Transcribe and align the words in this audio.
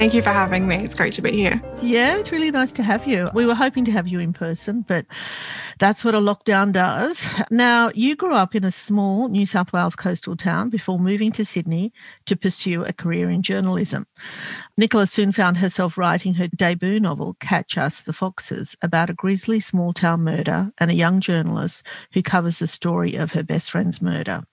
Thank 0.00 0.14
you 0.14 0.22
for 0.22 0.30
having 0.30 0.66
me. 0.66 0.76
It's 0.76 0.94
great 0.94 1.12
to 1.12 1.20
be 1.20 1.30
here. 1.30 1.60
Yeah, 1.82 2.16
it's 2.16 2.32
really 2.32 2.50
nice 2.50 2.72
to 2.72 2.82
have 2.82 3.06
you. 3.06 3.28
We 3.34 3.44
were 3.44 3.54
hoping 3.54 3.84
to 3.84 3.92
have 3.92 4.08
you 4.08 4.18
in 4.18 4.32
person, 4.32 4.80
but 4.88 5.04
that's 5.78 6.02
what 6.02 6.14
a 6.14 6.18
lockdown 6.18 6.72
does. 6.72 7.22
Now, 7.50 7.90
you 7.94 8.16
grew 8.16 8.34
up 8.34 8.54
in 8.54 8.64
a 8.64 8.70
small 8.70 9.28
New 9.28 9.44
South 9.44 9.74
Wales 9.74 9.94
coastal 9.94 10.36
town 10.36 10.70
before 10.70 10.98
moving 10.98 11.32
to 11.32 11.44
Sydney 11.44 11.92
to 12.24 12.34
pursue 12.34 12.82
a 12.82 12.94
career 12.94 13.28
in 13.28 13.42
journalism. 13.42 14.06
Nicola 14.78 15.06
soon 15.06 15.32
found 15.32 15.58
herself 15.58 15.98
writing 15.98 16.32
her 16.32 16.48
debut 16.48 16.98
novel, 16.98 17.36
Catch 17.38 17.76
Us 17.76 18.00
the 18.00 18.14
Foxes, 18.14 18.74
about 18.80 19.10
a 19.10 19.14
grisly 19.14 19.60
small 19.60 19.92
town 19.92 20.22
murder 20.22 20.72
and 20.78 20.90
a 20.90 20.94
young 20.94 21.20
journalist 21.20 21.84
who 22.14 22.22
covers 22.22 22.58
the 22.58 22.66
story 22.66 23.16
of 23.16 23.32
her 23.32 23.42
best 23.42 23.70
friend's 23.70 24.00
murder. 24.00 24.44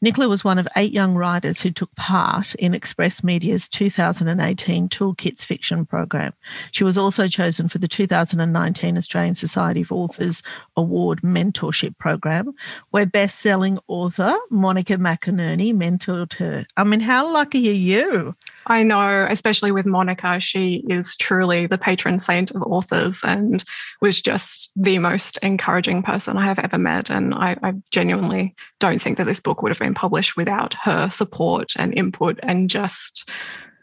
Nicola 0.00 0.28
was 0.28 0.44
one 0.44 0.58
of 0.58 0.68
eight 0.76 0.92
young 0.92 1.14
writers 1.14 1.60
who 1.60 1.70
took 1.70 1.94
part 1.94 2.54
in 2.56 2.74
Express 2.74 3.22
Media's 3.22 3.68
2018 3.68 4.88
Toolkits 4.88 5.44
fiction 5.44 5.86
program. 5.86 6.32
She 6.70 6.84
was 6.84 6.98
also 6.98 7.28
chosen 7.28 7.68
for 7.68 7.78
the 7.78 7.88
2019 7.88 8.98
Australian 8.98 9.34
Society 9.34 9.82
of 9.82 9.92
Authors 9.92 10.42
Award 10.76 11.22
Mentorship 11.22 11.96
Program, 11.98 12.52
where 12.90 13.06
best 13.06 13.40
selling 13.40 13.78
author 13.88 14.34
Monica 14.50 14.94
McInerney 14.94 15.74
mentored 15.74 16.34
her. 16.34 16.66
I 16.76 16.84
mean, 16.84 17.00
how 17.00 17.32
lucky 17.32 17.68
are 17.68 17.72
you? 17.72 18.34
I 18.66 18.82
know, 18.82 19.26
especially 19.28 19.72
with 19.72 19.86
Monica, 19.86 20.38
she 20.40 20.84
is 20.88 21.16
truly 21.16 21.66
the 21.66 21.78
patron 21.78 22.18
saint 22.18 22.50
of 22.52 22.62
authors 22.62 23.20
and 23.24 23.64
was 24.00 24.20
just 24.20 24.70
the 24.76 24.98
most 24.98 25.38
encouraging 25.38 26.02
person 26.02 26.36
I 26.36 26.44
have 26.44 26.58
ever 26.58 26.78
met. 26.78 27.10
And 27.10 27.34
I, 27.34 27.56
I, 27.62 27.74
genuinely 27.90 28.54
don't 28.78 29.00
think 29.00 29.18
that 29.18 29.24
this 29.24 29.40
book 29.40 29.62
would 29.62 29.70
have 29.70 29.78
been 29.78 29.94
published 29.94 30.36
without 30.36 30.74
her 30.82 31.10
support 31.10 31.72
and 31.76 31.94
input 31.96 32.38
and 32.42 32.70
just 32.70 33.28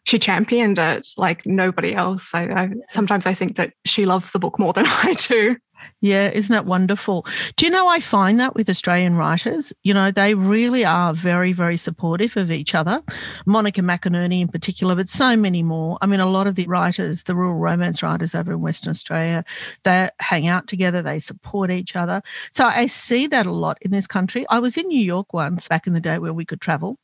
she 0.06 0.18
championed 0.18 0.80
it 0.80 1.08
like 1.18 1.46
nobody 1.46 1.94
else. 1.94 2.34
I, 2.34 2.44
I, 2.44 2.70
sometimes 2.90 3.26
I 3.26 3.34
think 3.34 3.58
that 3.58 3.74
she 3.86 4.06
loves 4.06 4.32
the 4.32 4.40
book 4.40 4.58
more 4.58 4.74
than 4.74 4.86
I 4.88 5.14
do. 5.14 5.58
Yeah, 6.02 6.30
isn't 6.30 6.54
that 6.54 6.66
wonderful? 6.66 7.26
Do 7.58 7.66
you 7.66 7.72
know, 7.72 7.88
I 7.88 8.00
find 8.00 8.40
that 8.40 8.56
with 8.56 8.70
Australian 8.70 9.16
writers, 9.16 9.74
you 9.84 9.94
know, 9.94 10.12
they 10.12 10.34
really 10.34 10.86
are 10.86 11.14
very, 11.14 11.52
very 11.52 11.78
supportive 11.78 12.38
of 12.38 12.52
each 12.52 12.74
other. 12.74 13.04
Monica 13.46 13.82
McInerney 13.82 14.42
in 14.42 14.48
particular, 14.48 14.96
but 14.96 15.10
so 15.10 15.36
many 15.36 15.62
more. 15.62 15.98
I 16.02 16.06
mean, 16.06 16.20
a 16.20 16.26
lot 16.26 16.48
of 16.48 16.56
the 16.56 16.68
writers, 16.68 17.24
the 17.24 17.36
rural 17.36 17.56
romance 17.56 18.02
writers 18.02 18.34
over 18.34 18.54
in 18.54 18.62
Western 18.62 18.92
Australia, 18.92 19.44
they 19.84 20.10
hang 20.20 20.48
out 20.48 20.68
together, 20.68 21.02
they 21.02 21.20
support 21.20 21.70
each 21.72 21.96
other. 21.96 22.22
So 22.54 22.66
I 22.66 22.86
see 22.86 23.28
that 23.28 23.46
a 23.46 23.52
lot 23.52 23.78
in 23.82 23.92
this 23.92 24.08
country. 24.08 24.46
I 24.50 24.60
was 24.60 24.78
in 24.78 24.88
New 24.88 25.02
York 25.02 25.34
once 25.34 25.68
back 25.68 25.86
in 25.86 25.94
the 25.94 26.00
day 26.00 26.18
where 26.20 26.34
we 26.34 26.46
could 26.46 26.62
travel. 26.62 26.98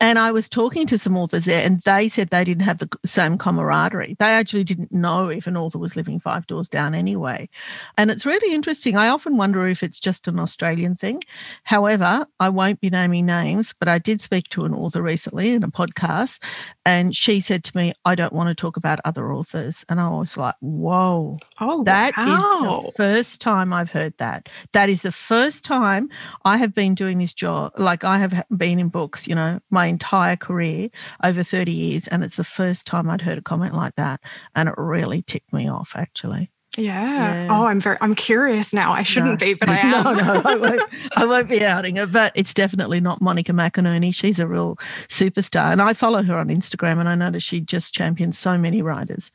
And 0.00 0.18
I 0.18 0.30
was 0.30 0.48
talking 0.48 0.86
to 0.86 0.98
some 0.98 1.16
authors 1.16 1.46
there, 1.46 1.64
and 1.64 1.80
they 1.82 2.08
said 2.08 2.30
they 2.30 2.44
didn't 2.44 2.64
have 2.64 2.78
the 2.78 2.88
same 3.04 3.38
camaraderie. 3.38 4.16
They 4.18 4.26
actually 4.26 4.64
didn't 4.64 4.92
know 4.92 5.28
if 5.28 5.46
an 5.46 5.56
author 5.56 5.78
was 5.78 5.96
living 5.96 6.20
five 6.20 6.46
doors 6.46 6.68
down 6.68 6.94
anyway. 6.94 7.48
And 7.96 8.10
it's 8.10 8.26
really 8.26 8.54
interesting. 8.54 8.96
I 8.96 9.08
often 9.08 9.36
wonder 9.36 9.66
if 9.66 9.82
it's 9.82 10.00
just 10.00 10.28
an 10.28 10.38
Australian 10.38 10.94
thing. 10.94 11.22
However, 11.64 12.26
I 12.38 12.48
won't 12.48 12.80
be 12.80 12.90
naming 12.90 13.26
names, 13.26 13.74
but 13.78 13.88
I 13.88 13.98
did 13.98 14.20
speak 14.20 14.48
to 14.50 14.64
an 14.64 14.74
author 14.74 15.02
recently 15.02 15.50
in 15.50 15.62
a 15.62 15.68
podcast, 15.68 16.42
and 16.84 17.14
she 17.14 17.40
said 17.40 17.64
to 17.64 17.76
me, 17.76 17.92
I 18.04 18.14
don't 18.14 18.32
want 18.32 18.48
to 18.48 18.54
talk 18.54 18.76
about 18.76 19.00
other 19.04 19.32
authors. 19.32 19.84
And 19.88 20.00
I 20.00 20.08
was 20.08 20.36
like, 20.36 20.54
whoa. 20.60 21.38
Oh, 21.60 21.84
that 21.84 22.16
wow. 22.16 22.80
is 22.80 22.86
the 22.86 22.92
first 22.96 23.40
time 23.40 23.72
I've 23.72 23.90
heard 23.90 24.14
that. 24.18 24.48
That 24.72 24.88
is 24.88 25.02
the 25.02 25.12
first 25.12 25.64
time 25.64 26.08
I 26.44 26.56
have 26.56 26.74
been 26.74 26.94
doing 26.94 27.18
this 27.18 27.34
job. 27.34 27.72
Like 27.76 28.04
I 28.04 28.18
have 28.18 28.42
been 28.56 28.78
in 28.78 28.88
books, 28.98 29.28
you 29.28 29.34
know, 29.36 29.60
my 29.70 29.86
entire 29.86 30.34
career 30.34 30.88
over 31.22 31.44
30 31.44 31.70
years. 31.70 32.08
And 32.08 32.24
it's 32.24 32.34
the 32.34 32.42
first 32.42 32.84
time 32.84 33.08
I'd 33.08 33.22
heard 33.22 33.38
a 33.38 33.42
comment 33.42 33.76
like 33.76 33.94
that. 33.94 34.18
And 34.56 34.68
it 34.68 34.74
really 34.76 35.22
ticked 35.22 35.52
me 35.52 35.70
off, 35.70 35.92
actually. 35.94 36.50
Yeah. 36.76 37.44
yeah. 37.44 37.48
Oh, 37.48 37.66
I'm 37.66 37.80
very. 37.80 37.96
I'm 38.00 38.16
curious 38.16 38.74
now. 38.74 38.92
I 38.92 39.02
shouldn't 39.02 39.40
no. 39.40 39.46
be, 39.46 39.54
but 39.54 39.68
I 39.68 39.78
am. 39.82 39.90
no, 39.90 40.12
no, 40.14 40.42
I 40.44 40.56
won't. 40.56 40.82
I 41.16 41.24
won't 41.24 41.48
be 41.48 41.64
outing 41.64 41.96
her. 41.96 42.06
But 42.06 42.32
it's 42.34 42.52
definitely 42.52 43.00
not 43.00 43.22
Monica 43.22 43.52
McInerney. 43.52 44.12
She's 44.12 44.38
a 44.38 44.46
real 44.46 44.76
superstar, 45.08 45.72
and 45.72 45.80
I 45.80 45.94
follow 45.94 46.22
her 46.22 46.36
on 46.36 46.48
Instagram, 46.48 46.98
and 46.98 47.08
I 47.08 47.14
notice 47.14 47.42
she 47.42 47.60
just 47.60 47.94
champions 47.94 48.36
so 48.36 48.58
many 48.58 48.82
writers. 48.82 49.30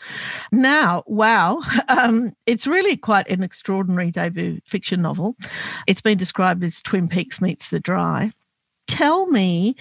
Now, 0.51 1.03
wow, 1.07 1.61
um, 1.87 2.33
it's 2.45 2.67
really 2.67 2.95
quite 2.97 3.27
an 3.29 3.43
extraordinary 3.43 4.11
debut 4.11 4.59
fiction 4.65 5.01
novel. 5.01 5.35
It's 5.87 6.01
been 6.01 6.17
described 6.17 6.63
as 6.63 6.81
Twin 6.81 7.07
Peaks 7.07 7.41
meets 7.41 7.69
The 7.71 7.79
Dry 7.79 8.31
tell 8.93 9.25
me, 9.25 9.75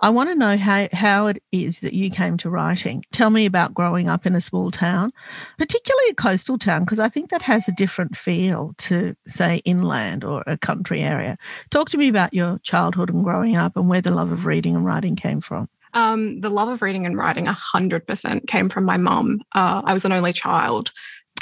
I 0.00 0.10
want 0.10 0.28
to 0.28 0.34
know 0.34 0.58
how, 0.58 0.88
how 0.92 1.26
it 1.26 1.42
is 1.52 1.80
that 1.80 1.94
you 1.94 2.10
came 2.10 2.36
to 2.38 2.50
writing. 2.50 3.02
Tell 3.12 3.30
me 3.30 3.46
about 3.46 3.72
growing 3.72 4.10
up 4.10 4.26
in 4.26 4.36
a 4.36 4.42
small 4.42 4.70
town, 4.70 5.10
particularly 5.56 6.10
a 6.10 6.14
coastal 6.14 6.58
town, 6.58 6.84
because 6.84 7.00
I 7.00 7.08
think 7.08 7.30
that 7.30 7.40
has 7.42 7.66
a 7.66 7.72
different 7.72 8.14
feel 8.14 8.74
to, 8.78 9.16
say, 9.26 9.62
inland 9.64 10.22
or 10.22 10.42
a 10.46 10.58
country 10.58 11.02
area. 11.02 11.38
Talk 11.70 11.88
to 11.90 11.96
me 11.96 12.08
about 12.08 12.34
your 12.34 12.58
childhood 12.62 13.08
and 13.08 13.24
growing 13.24 13.56
up 13.56 13.74
and 13.74 13.88
where 13.88 14.02
the 14.02 14.10
love 14.10 14.32
of 14.32 14.44
reading 14.44 14.76
and 14.76 14.84
writing 14.84 15.16
came 15.16 15.40
from. 15.40 15.68
Um, 15.94 16.42
the 16.42 16.50
love 16.50 16.68
of 16.68 16.82
reading 16.82 17.06
and 17.06 17.16
writing 17.16 17.46
100% 17.46 18.46
came 18.48 18.68
from 18.68 18.84
my 18.84 18.98
mum. 18.98 19.40
Uh, 19.54 19.80
I 19.82 19.94
was 19.94 20.04
an 20.04 20.12
only 20.12 20.34
child. 20.34 20.92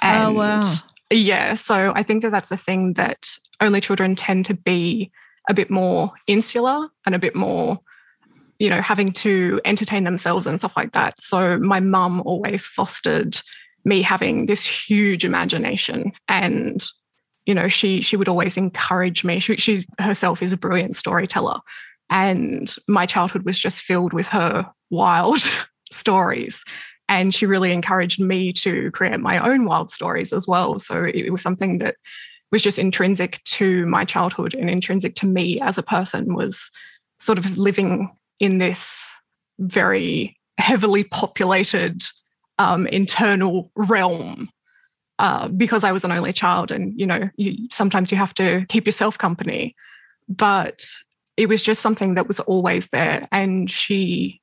And 0.01 0.37
oh, 0.37 0.39
wow. 0.39 0.63
Yeah. 1.11 1.55
So 1.55 1.93
I 1.97 2.05
think 2.05 2.23
that 2.23 2.31
that's 2.31 2.51
the 2.51 2.57
thing 2.57 2.93
that 2.93 3.29
only 3.61 3.81
children 3.81 4.15
tend 4.15 4.47
to 4.47 4.55
be 4.55 5.11
a 5.49 5.55
bit 5.55 5.71
more 5.71 6.13
insular 6.27 6.89
and 7.05 7.15
a 7.15 7.19
bit 7.19 7.35
more 7.35 7.81
you 8.59 8.71
know 8.71 8.81
having 8.81 9.13
to 9.13 9.61
entertain 9.65 10.05
themselves 10.05 10.47
and 10.47 10.59
stuff 10.59 10.77
like 10.77 10.93
that. 10.93 11.21
So 11.21 11.59
my 11.59 11.81
mum 11.81 12.23
always 12.25 12.67
fostered 12.67 13.39
me 13.85 14.03
having 14.03 14.47
this 14.47 14.65
huge 14.65 15.25
imagination 15.25 16.13
and 16.29 16.85
you 17.45 17.55
know 17.55 17.69
she 17.69 18.01
she 18.01 18.17
would 18.17 18.29
always 18.29 18.57
encourage 18.57 19.25
me. 19.25 19.39
She, 19.39 19.57
she 19.57 19.87
herself 19.99 20.43
is 20.43 20.53
a 20.53 20.57
brilliant 20.57 20.97
storyteller. 20.97 21.61
And 22.09 22.75
my 22.89 23.05
childhood 23.05 23.45
was 23.45 23.59
just 23.59 23.83
filled 23.83 24.13
with 24.13 24.29
her 24.29 24.67
wild 24.91 25.41
stories. 25.91 26.65
And 27.09 27.35
she 27.35 27.47
really 27.47 27.73
encouraged 27.73 28.21
me 28.21 28.53
to 28.55 28.91
create 28.93 29.21
my 29.21 29.39
own 29.39 29.65
wild 29.65 29.93
stories 29.93 30.33
as 30.33 30.47
well. 30.47 30.79
So 30.79 31.05
it 31.05 31.31
was 31.31 31.43
something 31.43 31.79
that 31.79 31.97
was 32.53 32.63
just 32.63 32.79
intrinsic 32.79 33.43
to 33.45 33.87
my 33.87 34.05
childhood 34.05 34.55
and 34.55 34.71
intrinsic 34.71 35.15
to 35.17 35.27
me 35.27 35.61
as 35.61 35.79
a 35.79 35.83
person 35.83 36.35
was 36.35 36.71
sort 37.19 37.39
of 37.39 37.59
living 37.59 38.11
in 38.39 38.59
this 38.59 39.07
very 39.59 40.37
heavily 40.59 41.05
populated 41.05 42.03
um, 42.59 42.87
internal 42.87 43.71
realm 43.75 44.49
uh, 45.19 45.49
because 45.49 45.85
I 45.85 45.93
was 45.93 46.05
an 46.05 46.13
only 46.13 46.33
child, 46.33 46.71
and 46.71 46.99
you 46.99 47.07
know, 47.07 47.31
you, 47.37 47.69
sometimes 47.71 48.11
you 48.11 48.19
have 48.19 48.35
to 48.35 48.67
keep 48.69 48.85
yourself 48.87 49.17
company. 49.17 49.75
But 50.29 50.85
it 51.37 51.49
was 51.49 51.63
just 51.63 51.81
something 51.81 52.15
that 52.15 52.29
was 52.29 52.41
always 52.41 52.89
there, 52.89 53.27
and 53.33 53.71
she 53.71 54.41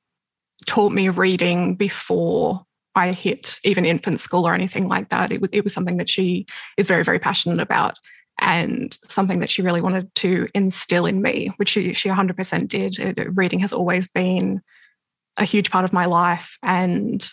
taught 0.66 0.92
me 0.92 1.08
reading 1.10 1.76
before 1.76 2.64
I 2.94 3.12
hit 3.12 3.58
even 3.64 3.84
infant 3.84 4.20
school 4.20 4.46
or 4.46 4.54
anything 4.54 4.88
like 4.88 5.08
that. 5.08 5.32
It 5.32 5.40
was, 5.40 5.50
it 5.52 5.64
was 5.64 5.72
something 5.72 5.96
that 5.96 6.08
she 6.08 6.46
is 6.76 6.86
very, 6.86 7.04
very 7.04 7.18
passionate 7.18 7.60
about 7.60 7.98
and 8.40 8.98
something 9.08 9.40
that 9.40 9.50
she 9.50 9.62
really 9.62 9.80
wanted 9.80 10.14
to 10.16 10.48
instill 10.54 11.06
in 11.06 11.22
me, 11.22 11.52
which 11.56 11.70
she, 11.70 11.92
she 11.92 12.08
100% 12.08 12.68
did. 12.68 12.98
It, 12.98 13.36
reading 13.36 13.60
has 13.60 13.72
always 13.72 14.08
been 14.08 14.60
a 15.36 15.44
huge 15.44 15.70
part 15.70 15.84
of 15.84 15.92
my 15.92 16.06
life. 16.06 16.58
And 16.62 17.28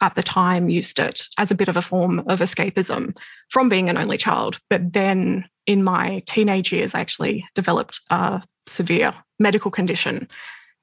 at 0.00 0.14
the 0.14 0.22
time 0.22 0.68
used 0.68 0.98
it 0.98 1.26
as 1.38 1.50
a 1.50 1.54
bit 1.54 1.68
of 1.68 1.76
a 1.76 1.82
form 1.82 2.20
of 2.20 2.40
escapism 2.40 3.16
from 3.50 3.68
being 3.68 3.88
an 3.88 3.96
only 3.96 4.18
child. 4.18 4.58
But 4.68 4.92
then 4.92 5.48
in 5.66 5.84
my 5.84 6.22
teenage 6.26 6.72
years, 6.72 6.94
I 6.94 7.00
actually 7.00 7.46
developed 7.54 8.00
a 8.10 8.42
severe 8.66 9.14
medical 9.38 9.70
condition 9.70 10.28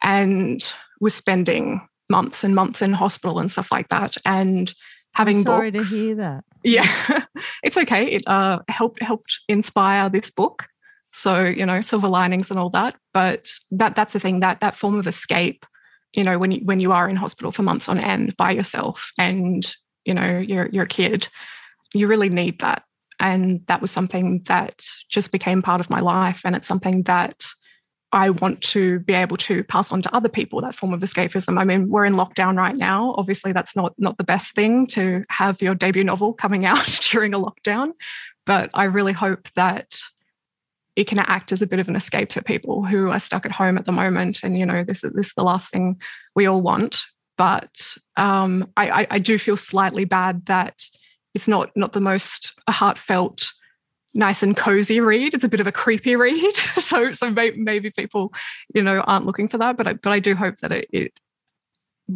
and 0.01 0.71
was 1.01 1.13
spending 1.13 1.87
months 2.09 2.43
and 2.43 2.55
months 2.55 2.81
in 2.81 2.93
hospital 2.93 3.39
and 3.39 3.51
stuff 3.51 3.71
like 3.71 3.89
that. 3.89 4.15
And 4.25 4.73
having 5.13 5.39
I'm 5.39 5.45
sorry 5.45 5.71
books. 5.71 5.89
to 5.91 5.95
hear 5.95 6.15
that. 6.15 6.43
Yeah, 6.61 7.23
it's 7.63 7.77
okay. 7.77 8.15
It 8.15 8.27
uh, 8.27 8.59
helped 8.67 9.01
helped 9.01 9.39
inspire 9.47 10.09
this 10.09 10.29
book. 10.29 10.67
So 11.13 11.45
you 11.45 11.65
know, 11.65 11.79
silver 11.79 12.09
linings 12.09 12.51
and 12.51 12.59
all 12.59 12.69
that. 12.71 12.95
But 13.13 13.49
that 13.71 13.95
that's 13.95 14.11
the 14.11 14.19
thing 14.19 14.41
that 14.41 14.59
that 14.59 14.75
form 14.75 14.95
of 14.95 15.07
escape. 15.07 15.65
You 16.17 16.25
know, 16.25 16.37
when 16.37 16.51
you 16.51 16.59
when 16.65 16.81
you 16.81 16.91
are 16.91 17.07
in 17.07 17.15
hospital 17.15 17.53
for 17.53 17.63
months 17.63 17.87
on 17.87 17.97
end 17.97 18.35
by 18.35 18.51
yourself, 18.51 19.11
and 19.17 19.73
you 20.03 20.13
know 20.13 20.39
you're 20.39 20.67
you're 20.73 20.83
a 20.83 20.87
kid, 20.87 21.29
you 21.93 22.07
really 22.07 22.27
need 22.27 22.59
that. 22.59 22.83
And 23.21 23.65
that 23.67 23.81
was 23.81 23.91
something 23.91 24.43
that 24.47 24.85
just 25.09 25.31
became 25.31 25.61
part 25.61 25.79
of 25.79 25.89
my 25.89 26.01
life, 26.01 26.41
and 26.43 26.57
it's 26.57 26.67
something 26.67 27.03
that 27.03 27.45
I 28.11 28.31
want 28.31 28.61
to 28.61 28.99
be 28.99 29.13
able 29.13 29.37
to 29.37 29.63
pass 29.63 29.91
on 29.91 30.01
to 30.01 30.15
other 30.15 30.29
people 30.29 30.61
that 30.61 30.73
form 30.73 30.93
of 30.93 31.01
escapism. 31.01 31.59
I 31.59 31.63
mean, 31.63 31.89
we're 31.89 32.05
in 32.05 32.15
lockdown 32.15 32.57
right 32.57 32.75
now. 32.75 33.13
Obviously, 33.17 33.51
that's 33.51 33.75
not 33.75 33.93
not 33.97 34.17
the 34.17 34.23
best 34.23 34.55
thing 34.55 34.87
to 34.87 35.23
have 35.29 35.61
your 35.61 35.75
debut 35.75 36.03
novel 36.03 36.33
coming 36.33 36.65
out 36.65 36.99
during 37.11 37.33
a 37.33 37.39
lockdown, 37.39 37.93
but 38.45 38.71
I 38.73 38.85
really 38.85 39.13
hope 39.13 39.49
that 39.51 39.99
it 40.95 41.07
can 41.07 41.19
act 41.19 41.51
as 41.51 41.61
a 41.61 41.67
bit 41.67 41.79
of 41.79 41.87
an 41.87 41.95
escape 41.95 42.31
for 42.31 42.41
people 42.41 42.83
who 42.83 43.09
are 43.09 43.19
stuck 43.19 43.45
at 43.45 43.51
home 43.51 43.77
at 43.77 43.85
the 43.85 43.91
moment. 43.91 44.43
And 44.43 44.57
you 44.57 44.65
know, 44.65 44.83
this 44.83 45.03
is 45.03 45.13
this 45.13 45.27
is 45.27 45.33
the 45.33 45.43
last 45.43 45.69
thing 45.69 45.99
we 46.35 46.47
all 46.47 46.61
want. 46.61 47.05
But 47.37 47.95
um, 48.17 48.69
I, 48.75 49.07
I 49.09 49.19
do 49.19 49.37
feel 49.37 49.55
slightly 49.55 50.03
bad 50.03 50.47
that 50.47 50.83
it's 51.33 51.47
not 51.47 51.69
not 51.75 51.93
the 51.93 52.01
most 52.01 52.53
heartfelt 52.67 53.51
nice 54.13 54.43
and 54.43 54.57
cozy 54.57 54.99
read. 54.99 55.33
It's 55.33 55.43
a 55.43 55.49
bit 55.49 55.59
of 55.59 55.67
a 55.67 55.71
creepy 55.71 56.15
read. 56.15 56.55
so 56.55 57.11
so 57.11 57.31
maybe 57.31 57.91
people, 57.91 58.33
you 58.73 58.81
know, 58.81 59.01
aren't 59.01 59.25
looking 59.25 59.47
for 59.47 59.57
that. 59.57 59.77
But 59.77 59.87
I, 59.87 59.93
but 59.93 60.11
I 60.11 60.19
do 60.19 60.35
hope 60.35 60.57
that 60.57 60.71
it, 60.71 60.87
it 60.91 61.19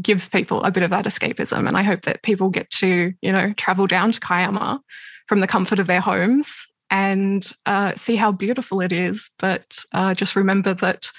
gives 0.02 0.30
people 0.30 0.64
a 0.64 0.72
bit 0.72 0.84
of 0.84 0.90
that 0.90 1.06
escapism. 1.06 1.68
And 1.68 1.78
I 1.78 1.84
hope 1.84 2.02
that 2.04 2.24
people 2.24 2.50
get 2.50 2.70
to, 2.72 3.14
you 3.22 3.32
know, 3.32 3.54
travel 3.54 3.88
down 3.88 4.12
to 4.12 4.20
Kiama 4.20 4.82
from 5.28 5.40
the 5.40 5.48
comfort 5.48 5.80
of 5.80 5.88
their 5.88 6.02
homes 6.02 6.66
and 6.90 7.52
uh, 7.66 7.94
see 7.96 8.16
how 8.16 8.32
beautiful 8.32 8.82
it 8.82 8.92
is. 8.92 9.30
But 9.40 9.84
uh, 9.94 10.14
just 10.14 10.36
remember 10.36 10.74
that 10.76 11.12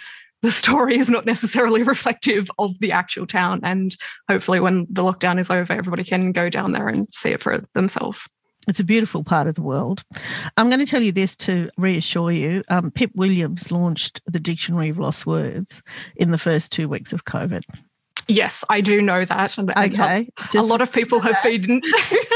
the 0.43 0.51
story 0.51 0.99
is 0.99 1.09
not 1.09 1.27
necessarily 1.27 1.83
reflective 1.95 2.51
of 2.59 2.79
the 2.79 2.93
actual 2.93 3.27
town. 3.27 3.61
And 3.63 3.97
hopefully, 4.29 4.61
when 4.61 4.87
the 4.91 5.03
lockdown 5.03 5.39
is 5.39 5.51
over, 5.51 5.73
everybody 5.73 6.05
can 6.05 6.33
go 6.33 6.51
down 6.51 6.73
there 6.73 6.89
and 6.89 7.13
see 7.13 7.31
it 7.31 7.43
for 7.43 7.63
themselves. 7.75 8.29
It's 8.67 8.81
a 8.81 8.85
beautiful 8.85 9.25
part 9.25 9.47
of 9.47 9.55
the 9.55 9.63
world. 9.63 10.03
I'm 10.57 10.69
going 10.69 10.85
to 10.85 10.87
tell 10.87 11.03
you 11.03 11.13
this 11.13 11.37
to 11.37 11.71
reassure 11.77 12.33
you. 12.33 12.63
Um, 12.69 12.91
Pip 12.91 13.11
Williams 13.15 13.71
launched 13.71 14.23
the 14.27 14.41
Dictionary 14.41 14.89
of 14.89 14.99
Lost 14.99 15.27
Words 15.27 15.83
in 16.17 16.31
the 16.31 16.39
first 16.39 16.73
two 16.73 16.89
weeks 16.89 17.13
of 17.13 17.25
COVID. 17.25 17.63
Yes, 18.29 18.65
I 18.71 18.81
do 18.81 19.03
know 19.03 19.25
that. 19.25 19.59
And 19.59 19.71
okay. 19.71 20.29
a 20.55 20.63
lot 20.63 20.81
of 20.81 20.93
people 20.93 21.21
have 21.21 21.37
been 21.43 21.83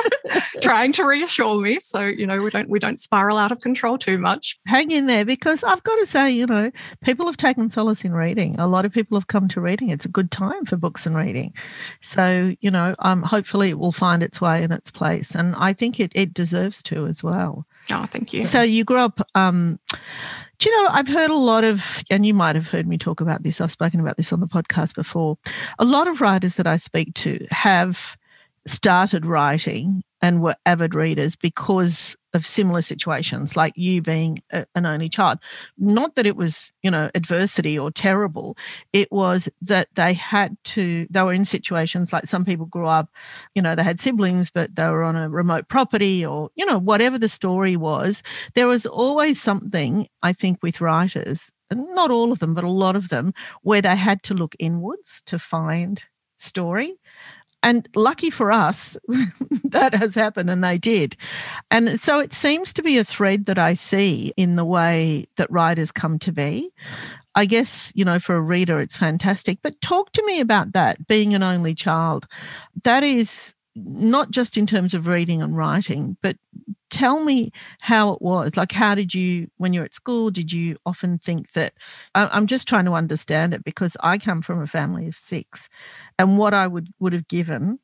trying 0.60 0.92
to 0.92 1.04
reassure 1.04 1.60
me. 1.60 1.78
So, 1.80 2.00
you 2.00 2.26
know, 2.26 2.42
we 2.42 2.50
don't 2.50 2.68
we 2.68 2.78
don't 2.78 3.00
spiral 3.00 3.38
out 3.38 3.52
of 3.52 3.60
control 3.60 3.98
too 3.98 4.18
much. 4.18 4.58
Hang 4.66 4.90
in 4.90 5.06
there 5.06 5.24
because 5.24 5.64
I've 5.64 5.82
got 5.82 5.96
to 5.96 6.06
say, 6.06 6.30
you 6.30 6.46
know, 6.46 6.70
people 7.02 7.26
have 7.26 7.36
taken 7.36 7.68
solace 7.68 8.04
in 8.04 8.12
reading. 8.12 8.58
A 8.58 8.66
lot 8.66 8.84
of 8.84 8.92
people 8.92 9.18
have 9.18 9.28
come 9.28 9.48
to 9.48 9.60
reading. 9.60 9.90
It's 9.90 10.04
a 10.04 10.08
good 10.08 10.30
time 10.30 10.64
for 10.64 10.76
books 10.76 11.06
and 11.06 11.16
reading. 11.16 11.52
So, 12.00 12.54
you 12.60 12.70
know, 12.70 12.94
um, 13.00 13.22
hopefully 13.22 13.70
it 13.70 13.78
will 13.78 13.92
find 13.92 14.22
its 14.22 14.40
way 14.40 14.62
in 14.62 14.72
its 14.72 14.90
place. 14.90 15.34
And 15.34 15.54
I 15.56 15.72
think 15.72 16.00
it 16.00 16.12
it 16.14 16.34
deserves 16.34 16.82
to 16.84 17.06
as 17.06 17.22
well. 17.22 17.66
Oh, 17.90 18.06
thank 18.06 18.32
you. 18.32 18.42
So 18.42 18.62
you 18.62 18.84
grew 18.84 18.98
up 18.98 19.20
um, 19.34 19.78
do 20.58 20.68
you 20.68 20.82
know, 20.82 20.88
I've 20.90 21.08
heard 21.08 21.30
a 21.30 21.36
lot 21.36 21.62
of, 21.62 22.02
and 22.10 22.26
you 22.26 22.34
might 22.34 22.56
have 22.56 22.66
heard 22.66 22.86
me 22.86 22.98
talk 22.98 23.20
about 23.20 23.44
this, 23.44 23.60
I've 23.60 23.70
spoken 23.70 24.00
about 24.00 24.16
this 24.16 24.32
on 24.32 24.40
the 24.40 24.48
podcast 24.48 24.94
before. 24.94 25.38
A 25.78 25.84
lot 25.84 26.08
of 26.08 26.20
writers 26.20 26.56
that 26.56 26.66
I 26.66 26.76
speak 26.76 27.14
to 27.14 27.46
have 27.50 28.16
started 28.66 29.24
writing 29.24 30.02
and 30.20 30.42
were 30.42 30.56
avid 30.66 30.94
readers 30.94 31.36
because 31.36 32.16
of 32.34 32.46
similar 32.46 32.82
situations, 32.82 33.56
like 33.56 33.72
you 33.76 34.02
being 34.02 34.42
a, 34.52 34.66
an 34.74 34.84
only 34.84 35.08
child. 35.08 35.38
Not 35.78 36.14
that 36.14 36.26
it 36.26 36.36
was, 36.36 36.70
you 36.82 36.90
know, 36.90 37.10
adversity 37.14 37.78
or 37.78 37.90
terrible. 37.90 38.56
It 38.92 39.10
was 39.10 39.48
that 39.62 39.88
they 39.94 40.12
had 40.12 40.56
to, 40.64 41.06
they 41.08 41.22
were 41.22 41.32
in 41.32 41.44
situations 41.44 42.12
like 42.12 42.26
some 42.26 42.44
people 42.44 42.66
grew 42.66 42.86
up, 42.86 43.08
you 43.54 43.62
know, 43.62 43.74
they 43.74 43.82
had 43.82 44.00
siblings, 44.00 44.50
but 44.50 44.74
they 44.76 44.86
were 44.88 45.04
on 45.04 45.16
a 45.16 45.30
remote 45.30 45.68
property 45.68 46.24
or, 46.24 46.50
you 46.54 46.66
know, 46.66 46.78
whatever 46.78 47.18
the 47.18 47.28
story 47.28 47.76
was. 47.76 48.22
There 48.54 48.68
was 48.68 48.84
always 48.84 49.40
something, 49.40 50.06
I 50.22 50.32
think, 50.32 50.62
with 50.62 50.80
writers, 50.80 51.50
not 51.72 52.10
all 52.10 52.30
of 52.32 52.40
them, 52.40 52.54
but 52.54 52.64
a 52.64 52.70
lot 52.70 52.96
of 52.96 53.08
them, 53.08 53.32
where 53.62 53.82
they 53.82 53.96
had 53.96 54.22
to 54.24 54.34
look 54.34 54.54
inwards 54.58 55.22
to 55.26 55.38
find 55.38 56.02
story 56.36 56.94
and 57.68 57.86
lucky 57.94 58.30
for 58.30 58.50
us, 58.50 58.96
that 59.64 59.92
has 59.92 60.14
happened 60.14 60.48
and 60.48 60.64
they 60.64 60.78
did. 60.78 61.14
And 61.70 62.00
so 62.00 62.18
it 62.18 62.32
seems 62.32 62.72
to 62.72 62.82
be 62.82 62.96
a 62.96 63.04
thread 63.04 63.44
that 63.44 63.58
I 63.58 63.74
see 63.74 64.32
in 64.38 64.56
the 64.56 64.64
way 64.64 65.26
that 65.36 65.50
writers 65.50 65.92
come 65.92 66.18
to 66.20 66.32
be. 66.32 66.70
I 67.34 67.44
guess, 67.44 67.92
you 67.94 68.06
know, 68.06 68.18
for 68.20 68.36
a 68.36 68.40
reader, 68.40 68.80
it's 68.80 68.96
fantastic. 68.96 69.58
But 69.60 69.78
talk 69.82 70.12
to 70.12 70.24
me 70.24 70.40
about 70.40 70.72
that, 70.72 71.06
being 71.08 71.34
an 71.34 71.42
only 71.42 71.74
child. 71.74 72.26
That 72.84 73.04
is 73.04 73.52
not 73.84 74.30
just 74.30 74.56
in 74.56 74.66
terms 74.66 74.94
of 74.94 75.06
reading 75.06 75.42
and 75.42 75.56
writing, 75.56 76.16
but 76.22 76.36
tell 76.90 77.24
me 77.24 77.52
how 77.80 78.12
it 78.12 78.22
was. 78.22 78.56
Like, 78.56 78.72
how 78.72 78.94
did 78.94 79.14
you, 79.14 79.48
when 79.56 79.72
you're 79.72 79.84
at 79.84 79.94
school, 79.94 80.30
did 80.30 80.52
you 80.52 80.76
often 80.86 81.18
think 81.18 81.52
that? 81.52 81.74
I'm 82.14 82.46
just 82.46 82.68
trying 82.68 82.86
to 82.86 82.92
understand 82.92 83.54
it 83.54 83.64
because 83.64 83.96
I 84.00 84.18
come 84.18 84.42
from 84.42 84.62
a 84.62 84.66
family 84.66 85.06
of 85.06 85.16
six, 85.16 85.68
and 86.18 86.38
what 86.38 86.54
I 86.54 86.66
would 86.66 86.88
would 86.98 87.12
have 87.12 87.28
given 87.28 87.78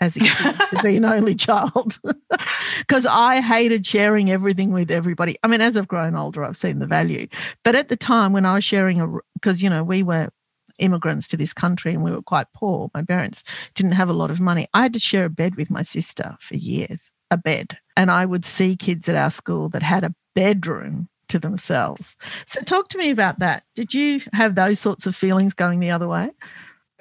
as 0.00 0.16
a 0.16 0.20
kid 0.20 0.56
to 0.70 0.82
be 0.82 0.96
an 0.96 1.04
only 1.04 1.34
child 1.46 1.98
because 2.78 3.04
I 3.04 3.40
hated 3.40 3.86
sharing 3.86 4.30
everything 4.30 4.72
with 4.72 4.90
everybody. 4.90 5.36
I 5.42 5.46
mean, 5.48 5.60
as 5.60 5.76
I've 5.76 5.88
grown 5.88 6.16
older, 6.16 6.42
I've 6.44 6.56
seen 6.56 6.78
the 6.78 6.86
value, 6.86 7.28
but 7.64 7.74
at 7.74 7.88
the 7.88 7.96
time 7.96 8.32
when 8.32 8.46
I 8.46 8.54
was 8.54 8.64
sharing 8.64 9.00
a, 9.00 9.08
because 9.34 9.62
you 9.62 9.70
know 9.70 9.84
we 9.84 10.02
were 10.02 10.30
immigrants 10.80 11.28
to 11.28 11.36
this 11.36 11.52
country 11.52 11.92
and 11.92 12.02
we 12.02 12.10
were 12.10 12.22
quite 12.22 12.46
poor. 12.54 12.90
My 12.94 13.02
parents 13.02 13.44
didn't 13.74 13.92
have 13.92 14.10
a 14.10 14.14
lot 14.14 14.30
of 14.30 14.40
money. 14.40 14.68
I 14.74 14.82
had 14.82 14.92
to 14.94 14.98
share 14.98 15.24
a 15.24 15.30
bed 15.30 15.56
with 15.56 15.70
my 15.70 15.82
sister 15.82 16.36
for 16.40 16.56
years, 16.56 17.10
a 17.30 17.36
bed. 17.36 17.78
And 17.96 18.10
I 18.10 18.26
would 18.26 18.44
see 18.44 18.76
kids 18.76 19.08
at 19.08 19.16
our 19.16 19.30
school 19.30 19.68
that 19.70 19.82
had 19.82 20.04
a 20.04 20.14
bedroom 20.34 21.08
to 21.28 21.38
themselves. 21.38 22.16
So, 22.46 22.60
talk 22.60 22.88
to 22.88 22.98
me 22.98 23.10
about 23.10 23.38
that. 23.38 23.62
Did 23.74 23.94
you 23.94 24.20
have 24.32 24.54
those 24.54 24.80
sorts 24.80 25.06
of 25.06 25.14
feelings 25.16 25.54
going 25.54 25.80
the 25.80 25.90
other 25.90 26.08
way? 26.08 26.30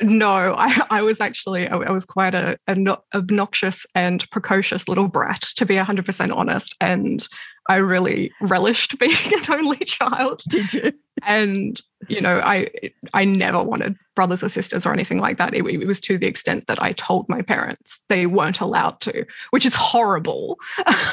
No, 0.02 0.56
I, 0.58 0.82
I 0.90 1.02
was 1.02 1.20
actually, 1.20 1.68
I 1.68 1.92
was 1.92 2.06
quite 2.06 2.34
a, 2.34 2.58
a 2.68 2.98
obnoxious 3.14 3.86
and 3.96 4.30
precocious 4.30 4.88
little 4.88 5.08
brat, 5.08 5.42
to 5.58 5.66
be 5.66 5.76
100% 5.76 6.36
honest. 6.36 6.76
And 6.80 7.28
I 7.70 7.76
really 7.76 8.34
relished 8.42 8.98
being 8.98 9.16
an 9.34 9.54
only 9.54 9.78
child. 9.78 10.42
Did 10.50 10.74
you? 10.74 10.94
And, 11.22 11.80
you 12.08 12.20
know, 12.20 12.42
I 12.44 12.70
I 13.14 13.24
never 13.24 13.64
wanted 13.64 13.96
brothers 14.16 14.44
or 14.44 14.50
sisters 14.50 14.86
or 14.86 14.92
anything 14.92 15.20
like 15.20 15.38
that. 15.38 15.54
It, 15.54 15.66
it 15.66 15.86
was 15.86 16.02
to 16.02 16.18
the 16.18 16.28
extent 16.28 16.66
that 16.68 16.82
I 16.82 16.94
told 16.94 17.30
my 17.30 17.42
parents 17.42 18.04
they 18.10 18.26
weren't 18.26 18.60
allowed 18.60 19.00
to, 19.02 19.26
which 19.52 19.66
is 19.66 19.76
horrible. 19.76 20.58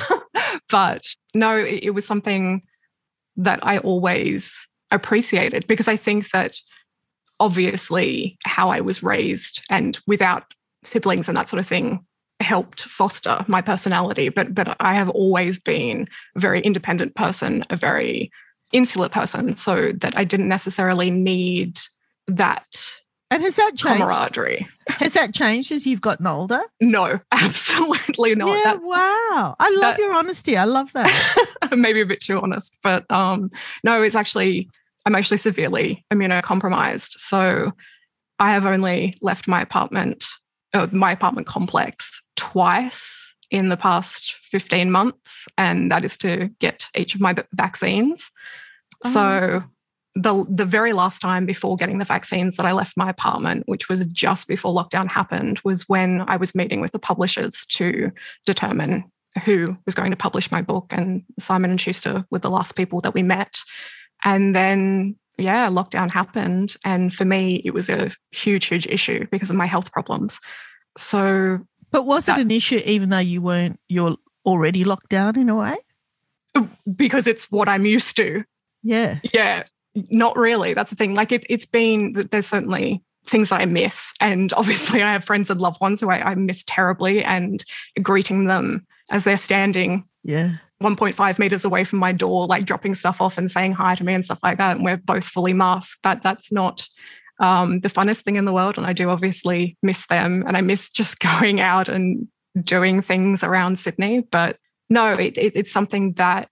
but 0.71 1.07
no, 1.35 1.57
it, 1.57 1.81
it 1.85 1.91
was 1.91 2.07
something 2.07 2.63
that 3.37 3.61
I 3.63 3.79
always 3.79 4.67
appreciated 4.91 5.67
because 5.67 5.89
I 5.89 5.97
think 5.97 6.31
that 6.31 6.57
obviously 7.39 8.39
how 8.47 8.71
I 8.71 8.81
was 8.81 9.03
raised 9.03 9.63
and 9.69 9.99
without 10.07 10.45
siblings 10.85 11.29
and 11.29 11.37
that 11.37 11.51
sort 11.51 11.61
of 11.61 11.67
thing 11.67 12.07
helped 12.41 12.83
foster 12.83 13.45
my 13.49 13.63
personality 13.63 14.29
but 14.29 14.55
but 14.55 14.77
I 14.81 14.95
have 14.95 15.09
always 15.11 15.59
been 15.59 16.07
a 16.37 16.41
very 16.41 16.61
independent 16.61 17.15
person 17.15 17.65
a 17.71 17.77
very 17.77 18.31
insular 18.73 19.09
person 19.09 19.57
so 19.57 19.93
that 20.01 20.19
I 20.19 20.25
didn't 20.25 20.49
necessarily 20.49 21.11
need 21.11 21.79
that 22.27 22.67
and 23.29 23.43
has 23.43 23.57
that 23.57 23.73
changed? 23.75 23.99
camaraderie. 24.01 24.69
Has 24.89 25.15
that 25.15 25.35
changed 25.35 25.73
as 25.73 25.85
you've 25.85 26.01
gotten 26.01 26.29
older? 26.29 26.61
No 26.81 27.19
absolutely 27.33 28.37
not. 28.37 28.55
Yeah, 28.55 28.63
that, 28.65 28.83
wow. 28.85 29.57
I 29.59 29.69
love 29.71 29.81
that, 29.81 29.99
your 29.99 30.15
honesty. 30.15 30.57
I 30.57 30.63
love 30.63 30.93
that. 30.93 31.49
Maybe 31.77 32.01
a 32.01 32.07
bit 32.07 32.21
too 32.21 32.41
honest 32.41 32.79
but 32.83 33.11
um 33.11 33.51
no 33.83 34.03
it's 34.03 34.15
actually 34.15 34.69
I'm 35.07 35.15
actually 35.15 35.37
severely 35.39 36.05
immunocompromised. 36.13 37.13
So 37.19 37.73
I 38.41 38.53
have 38.53 38.67
only 38.67 39.15
left 39.23 39.47
my 39.47 39.63
apartment, 39.63 40.25
Uh, 40.77 40.87
my 40.93 41.13
apartment 41.13 41.47
complex 41.47 42.23
twice 42.37 43.35
in 43.51 43.71
the 43.71 43.79
past 43.79 44.37
15 44.51 44.91
months, 44.91 45.49
and 45.57 45.91
that 45.91 46.05
is 46.05 46.19
to 46.19 46.51
get 46.61 46.91
each 46.95 47.15
of 47.15 47.21
my 47.23 47.35
vaccines. 47.55 48.31
Oh. 49.05 49.11
So 49.11 49.63
the 50.15 50.45
the 50.51 50.67
very 50.67 50.93
last 50.93 51.21
time 51.21 51.47
before 51.47 51.77
getting 51.77 51.97
the 51.97 52.05
vaccines 52.05 52.57
that 52.57 52.67
I 52.67 52.73
left 52.73 52.95
my 52.95 53.09
apartment, 53.09 53.63
which 53.67 53.89
was 53.89 54.07
just 54.07 54.49
before 54.49 54.75
lockdown 54.75 55.11
happened, 55.11 55.61
was 55.65 55.89
when 55.89 56.23
I 56.29 56.37
was 56.37 56.55
meeting 56.55 56.83
with 56.83 56.93
the 56.93 56.99
publishers 56.99 57.65
to 57.71 58.11
determine 58.45 59.05
who 59.47 59.79
was 59.87 59.95
going 59.95 60.11
to 60.11 60.17
publish 60.17 60.51
my 60.51 60.61
book. 60.61 60.87
And 60.91 61.23
Simon 61.39 61.71
and 61.71 61.81
Schuster 61.81 62.27
were 62.31 62.39
the 62.39 62.51
last 62.51 62.77
people 62.77 63.01
that 63.01 63.15
we 63.15 63.23
met. 63.23 63.61
And 64.25 64.55
then 64.55 65.17
yeah, 65.39 65.69
lockdown 65.69 66.11
happened. 66.11 66.77
And 66.85 67.13
for 67.13 67.25
me, 67.25 67.63
it 67.65 67.75
was 67.75 67.89
a 67.89 68.11
huge, 68.31 68.67
huge 68.67 68.87
issue 68.87 69.27
because 69.31 69.51
of 69.51 69.57
my 69.57 69.67
health 69.67 69.93
problems. 69.93 70.39
So 70.97 71.61
But 71.91 72.05
was 72.05 72.27
that, 72.27 72.39
it 72.39 72.43
an 72.43 72.51
issue 72.51 72.81
even 72.85 73.11
though 73.11 73.19
you 73.19 73.43
weren't 73.43 73.79
you're 73.89 74.17
already 74.45 74.85
locked 74.85 75.09
down 75.09 75.39
in 75.39 75.49
a 75.49 75.57
way? 75.57 75.77
Because 76.95 77.27
it's 77.27 77.51
what 77.51 77.69
I'm 77.69 77.85
used 77.85 78.17
to. 78.17 78.45
Yeah. 78.83 79.19
Yeah. 79.33 79.65
Not 79.95 80.37
really. 80.37 80.75
That's 80.75 80.91
the 80.91 80.97
thing. 80.97 81.15
Like 81.15 81.33
it, 81.33 81.45
it's 81.51 81.67
been, 81.67 82.13
that. 82.13 82.31
there's 82.31 82.47
certainly 82.47 83.03
things 83.27 83.51
that 83.51 83.61
I 83.61 83.65
miss. 83.67 84.15
And 84.21 84.53
obviously, 84.53 85.03
I 85.03 85.13
have 85.13 85.25
friends 85.25 85.51
and 85.51 85.61
loved 85.61 85.81
ones 85.81 86.01
who 86.01 86.11
I, 86.11 86.31
I 86.31 86.35
miss 86.35 86.65
terribly 86.67 87.25
and 87.25 87.65
greeting 88.03 88.47
them 88.47 88.87
as 89.11 89.25
they're 89.25 89.37
standing 89.37 90.05
yeah 90.25 90.57
1.5 90.83 91.39
meters 91.39 91.65
away 91.65 91.85
from 91.85 91.99
my 91.99 92.13
door, 92.13 92.47
like 92.47 92.67
dropping 92.67 92.95
stuff 92.95 93.21
off 93.21 93.39
and 93.39 93.51
saying 93.51 93.73
hi 93.73 93.95
to 93.95 94.05
me 94.05 94.13
and 94.13 94.25
stuff 94.25 94.41
like 94.43 94.59
that. 94.59 94.77
And 94.77 94.85
we're 94.85 94.99
both 94.99 95.25
fully 95.25 95.55
masked. 95.55 96.03
That 96.03 96.23
that's 96.23 96.53
not 96.53 96.87
um, 97.39 97.81
the 97.81 97.91
funnest 97.91 98.23
thing 98.23 98.37
in 98.37 98.45
the 98.45 98.53
world. 98.53 98.79
And 98.79 98.87
I 98.87 98.93
do 98.93 99.11
obviously 99.11 99.77
miss 99.83 100.07
them. 100.07 100.45
And 100.47 100.57
I 100.57 100.61
miss 100.61 100.91
just 100.91 101.19
going 101.39 101.61
out 101.61 101.89
and 101.89 102.29
doing 102.61 103.03
things 103.03 103.45
around 103.45 103.79
Sydney. 103.79 104.21
But 104.21 104.57
no, 104.89 105.13
it, 105.13 105.37
it, 105.37 105.53
it's 105.55 105.73
something 105.73 106.13
that 106.15 106.51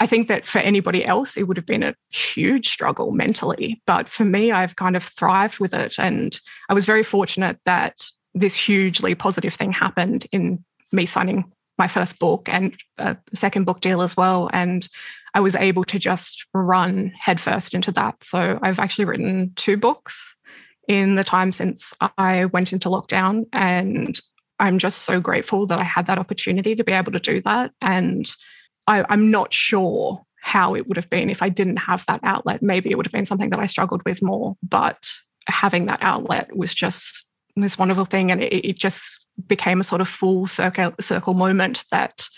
I 0.00 0.06
think 0.06 0.28
that 0.28 0.46
for 0.46 0.58
anybody 0.58 1.04
else, 1.04 1.36
it 1.36 1.44
would 1.44 1.56
have 1.56 1.66
been 1.66 1.82
a 1.82 1.94
huge 2.10 2.68
struggle 2.68 3.10
mentally. 3.10 3.82
But 3.86 4.08
for 4.08 4.24
me, 4.24 4.52
I've 4.52 4.76
kind 4.76 4.96
of 4.96 5.02
thrived 5.02 5.58
with 5.58 5.74
it. 5.74 5.98
And 5.98 6.38
I 6.68 6.74
was 6.74 6.86
very 6.86 7.02
fortunate 7.02 7.58
that 7.64 8.06
this 8.34 8.54
hugely 8.54 9.14
positive 9.14 9.54
thing 9.54 9.72
happened 9.72 10.26
in 10.30 10.64
me 10.92 11.04
signing 11.06 11.52
my 11.78 11.88
first 11.88 12.18
book 12.18 12.48
and 12.52 12.76
a 12.98 13.16
second 13.34 13.64
book 13.64 13.80
deal 13.80 14.02
as 14.02 14.16
well. 14.16 14.50
And 14.52 14.88
I 15.38 15.40
was 15.40 15.54
able 15.54 15.84
to 15.84 16.00
just 16.00 16.44
run 16.52 17.12
headfirst 17.16 17.72
into 17.72 17.92
that. 17.92 18.24
So 18.24 18.58
I've 18.60 18.80
actually 18.80 19.04
written 19.04 19.52
two 19.54 19.76
books 19.76 20.34
in 20.88 21.14
the 21.14 21.22
time 21.22 21.52
since 21.52 21.94
I 22.00 22.46
went 22.46 22.72
into 22.72 22.88
lockdown. 22.88 23.44
And 23.52 24.18
I'm 24.58 24.80
just 24.80 25.02
so 25.02 25.20
grateful 25.20 25.64
that 25.68 25.78
I 25.78 25.84
had 25.84 26.08
that 26.08 26.18
opportunity 26.18 26.74
to 26.74 26.82
be 26.82 26.90
able 26.90 27.12
to 27.12 27.20
do 27.20 27.40
that. 27.42 27.70
And 27.80 28.28
I, 28.88 29.04
I'm 29.08 29.30
not 29.30 29.54
sure 29.54 30.24
how 30.40 30.74
it 30.74 30.88
would 30.88 30.96
have 30.96 31.08
been 31.08 31.30
if 31.30 31.40
I 31.40 31.50
didn't 31.50 31.76
have 31.76 32.04
that 32.06 32.18
outlet. 32.24 32.60
Maybe 32.60 32.90
it 32.90 32.96
would 32.96 33.06
have 33.06 33.12
been 33.12 33.24
something 33.24 33.50
that 33.50 33.60
I 33.60 33.66
struggled 33.66 34.02
with 34.04 34.20
more, 34.20 34.56
but 34.60 35.08
having 35.46 35.86
that 35.86 36.02
outlet 36.02 36.56
was 36.56 36.74
just 36.74 37.26
this 37.54 37.78
wonderful 37.78 38.06
thing. 38.06 38.32
And 38.32 38.42
it, 38.42 38.70
it 38.70 38.76
just 38.76 39.24
became 39.46 39.78
a 39.78 39.84
sort 39.84 40.00
of 40.00 40.08
full 40.08 40.48
circle, 40.48 40.94
circle 40.98 41.34
moment 41.34 41.84
that 41.92 42.28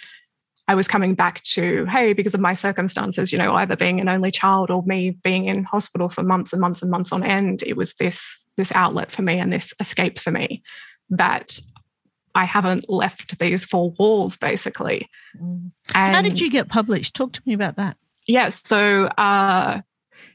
I 0.71 0.75
was 0.75 0.87
coming 0.87 1.17
back 1.17 1.43
to, 1.55 1.85
hey, 1.87 2.13
because 2.13 2.33
of 2.33 2.39
my 2.39 2.55
circumstances, 2.55 3.33
you 3.33 3.39
know, 3.39 3.55
either 3.55 3.75
being 3.75 3.99
an 3.99 4.09
only 4.09 4.31
child 4.31 4.71
or 4.71 4.85
me 4.85 5.11
being 5.11 5.47
in 5.47 5.65
hospital 5.65 6.09
for 6.09 6.23
months 6.23 6.53
and 6.53 6.61
months 6.61 6.81
and 6.81 6.93
months 6.93 7.11
on 7.11 7.25
end, 7.25 7.65
it 7.67 7.77
was 7.77 7.95
this 7.95 8.47
this 8.57 8.71
outlet 8.77 9.11
for 9.11 9.23
me 9.23 9.41
and 9.41 9.53
this 9.53 9.75
escape 9.81 10.21
for 10.21 10.31
me 10.31 10.63
that 11.09 11.59
I 12.37 12.45
haven't 12.45 12.89
left 12.89 13.41
these 13.41 13.65
four 13.65 13.91
walls 13.99 14.37
basically. 14.37 15.09
Mm. 15.37 15.73
How 15.89 16.23
did 16.23 16.39
you 16.39 16.49
get 16.49 16.69
published? 16.69 17.17
Talk 17.17 17.33
to 17.33 17.43
me 17.47 17.53
about 17.53 17.75
that. 17.75 17.97
Yeah, 18.29 18.51
so 18.51 19.07
uh, 19.07 19.81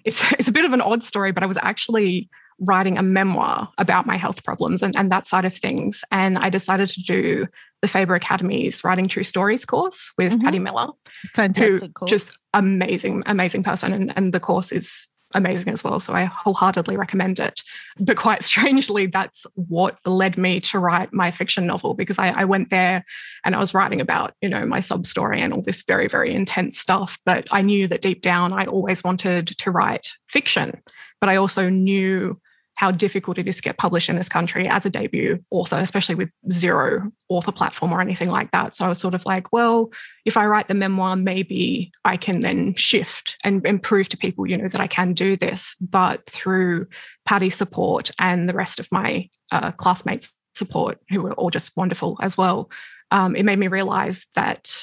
it's 0.04 0.22
it's 0.38 0.50
a 0.50 0.52
bit 0.52 0.66
of 0.66 0.74
an 0.74 0.82
odd 0.82 1.02
story, 1.02 1.32
but 1.32 1.44
I 1.44 1.46
was 1.46 1.58
actually 1.62 2.30
writing 2.60 2.98
a 2.98 3.04
memoir 3.04 3.70
about 3.78 4.06
my 4.06 4.18
health 4.18 4.44
problems 4.44 4.84
and, 4.84 4.98
and 4.98 5.10
that 5.14 5.28
side 5.28 5.46
of 5.46 5.56
things. 5.56 6.04
And 6.12 6.38
I 6.38 6.50
decided 6.50 6.90
to 6.90 7.02
do 7.04 7.48
the 7.82 7.88
Faber 7.88 8.16
Academy's 8.16 8.84
Writing 8.84 9.08
True 9.08 9.24
Stories 9.24 9.66
course 9.66 10.12
with 10.18 10.34
mm-hmm. 10.34 10.44
Patti 10.44 10.60
Miller. 10.60 10.88
Fantastic 11.34 11.82
who 11.82 11.90
course. 11.90 12.10
Just 12.10 12.38
amazing, 12.54 13.24
amazing 13.26 13.64
person. 13.64 13.94
And, 13.94 14.14
and 14.16 14.34
the 14.34 14.40
course 14.40 14.72
is 14.72 15.08
amazing 15.34 15.74
as 15.74 15.84
well. 15.84 16.00
So 16.00 16.14
I 16.14 16.24
wholeheartedly 16.24 16.98
recommend 16.98 17.40
it. 17.40 17.62
But 18.00 18.18
quite 18.18 18.44
strangely, 18.52 19.08
that's 19.08 19.46
what 19.56 20.00
led 20.06 20.38
me 20.38 20.60
to 20.62 20.80
write 20.80 21.14
my 21.14 21.32
fiction 21.32 21.66
novel 21.66 21.94
because 21.94 22.18
I, 22.18 22.30
I 22.30 22.46
went 22.46 22.70
there 22.70 23.06
and 23.44 23.56
I 23.56 23.60
was 23.60 23.74
writing 23.74 24.02
about, 24.02 24.34
you 24.42 24.50
know, 24.50 24.66
my 24.66 24.80
sub 24.80 25.06
story 25.06 25.42
and 25.42 25.54
all 25.54 25.62
this 25.62 25.84
very, 25.84 26.08
very 26.08 26.34
intense 26.34 26.80
stuff. 26.80 27.20
But 27.26 27.48
I 27.52 27.62
knew 27.62 27.88
that 27.88 28.02
deep 28.02 28.22
down, 28.22 28.54
I 28.54 28.66
always 28.66 29.04
wanted 29.04 29.48
to 29.48 29.72
write 29.72 30.12
fiction. 30.28 30.82
But 31.20 31.30
I 31.30 31.36
also 31.36 31.70
knew 31.70 32.40
how 32.76 32.92
difficult 32.92 33.38
it 33.38 33.48
is 33.48 33.56
to 33.58 33.62
get 33.62 33.78
published 33.78 34.10
in 34.10 34.18
this 34.18 34.30
country 34.30 34.68
as 34.68 34.86
a 34.86 34.90
debut 34.90 35.40
author, 35.50 35.78
especially 35.78 36.16
with 36.16 36.30
zero 36.52 37.10
author 37.30 37.52
platform 37.52 37.94
or 37.94 38.02
anything 38.02 38.30
like 38.30 38.52
that. 38.52 38.76
So 38.76 38.86
I 38.86 38.90
was 38.90 39.00
sort 39.00 39.14
of 39.14 39.26
like, 39.26 39.52
well, 39.54 39.92
if 40.26 40.36
I 40.36 40.46
write 40.46 40.68
the 40.68 40.74
memoir, 40.74 41.16
maybe 41.16 41.92
I 42.04 42.18
can 42.18 42.42
then 42.42 42.76
shift 42.76 43.38
and, 43.44 43.66
and 43.66 43.82
prove 43.82 44.10
to 44.10 44.18
people, 44.18 44.46
you 44.46 44.58
know, 44.58 44.68
that 44.68 44.82
I 44.82 44.88
can 44.88 45.14
do 45.14 45.38
this. 45.38 45.76
But 45.80 46.30
through 46.30 46.82
Patti's 47.26 47.56
support 47.56 48.12
and 48.20 48.50
the 48.50 48.54
rest 48.54 48.80
of 48.80 48.92
my 48.92 49.30
uh, 49.52 49.72
classmates' 49.72 50.34
support, 50.54 51.00
who 51.10 51.22
were 51.22 51.34
all 51.34 51.50
just 51.50 51.76
wonderful 51.78 52.18
as 52.22 52.38
well, 52.38 52.70
um, 53.12 53.36
it 53.36 53.44
made 53.44 53.60
me 53.60 53.68
realize 53.68 54.26
that 54.36 54.76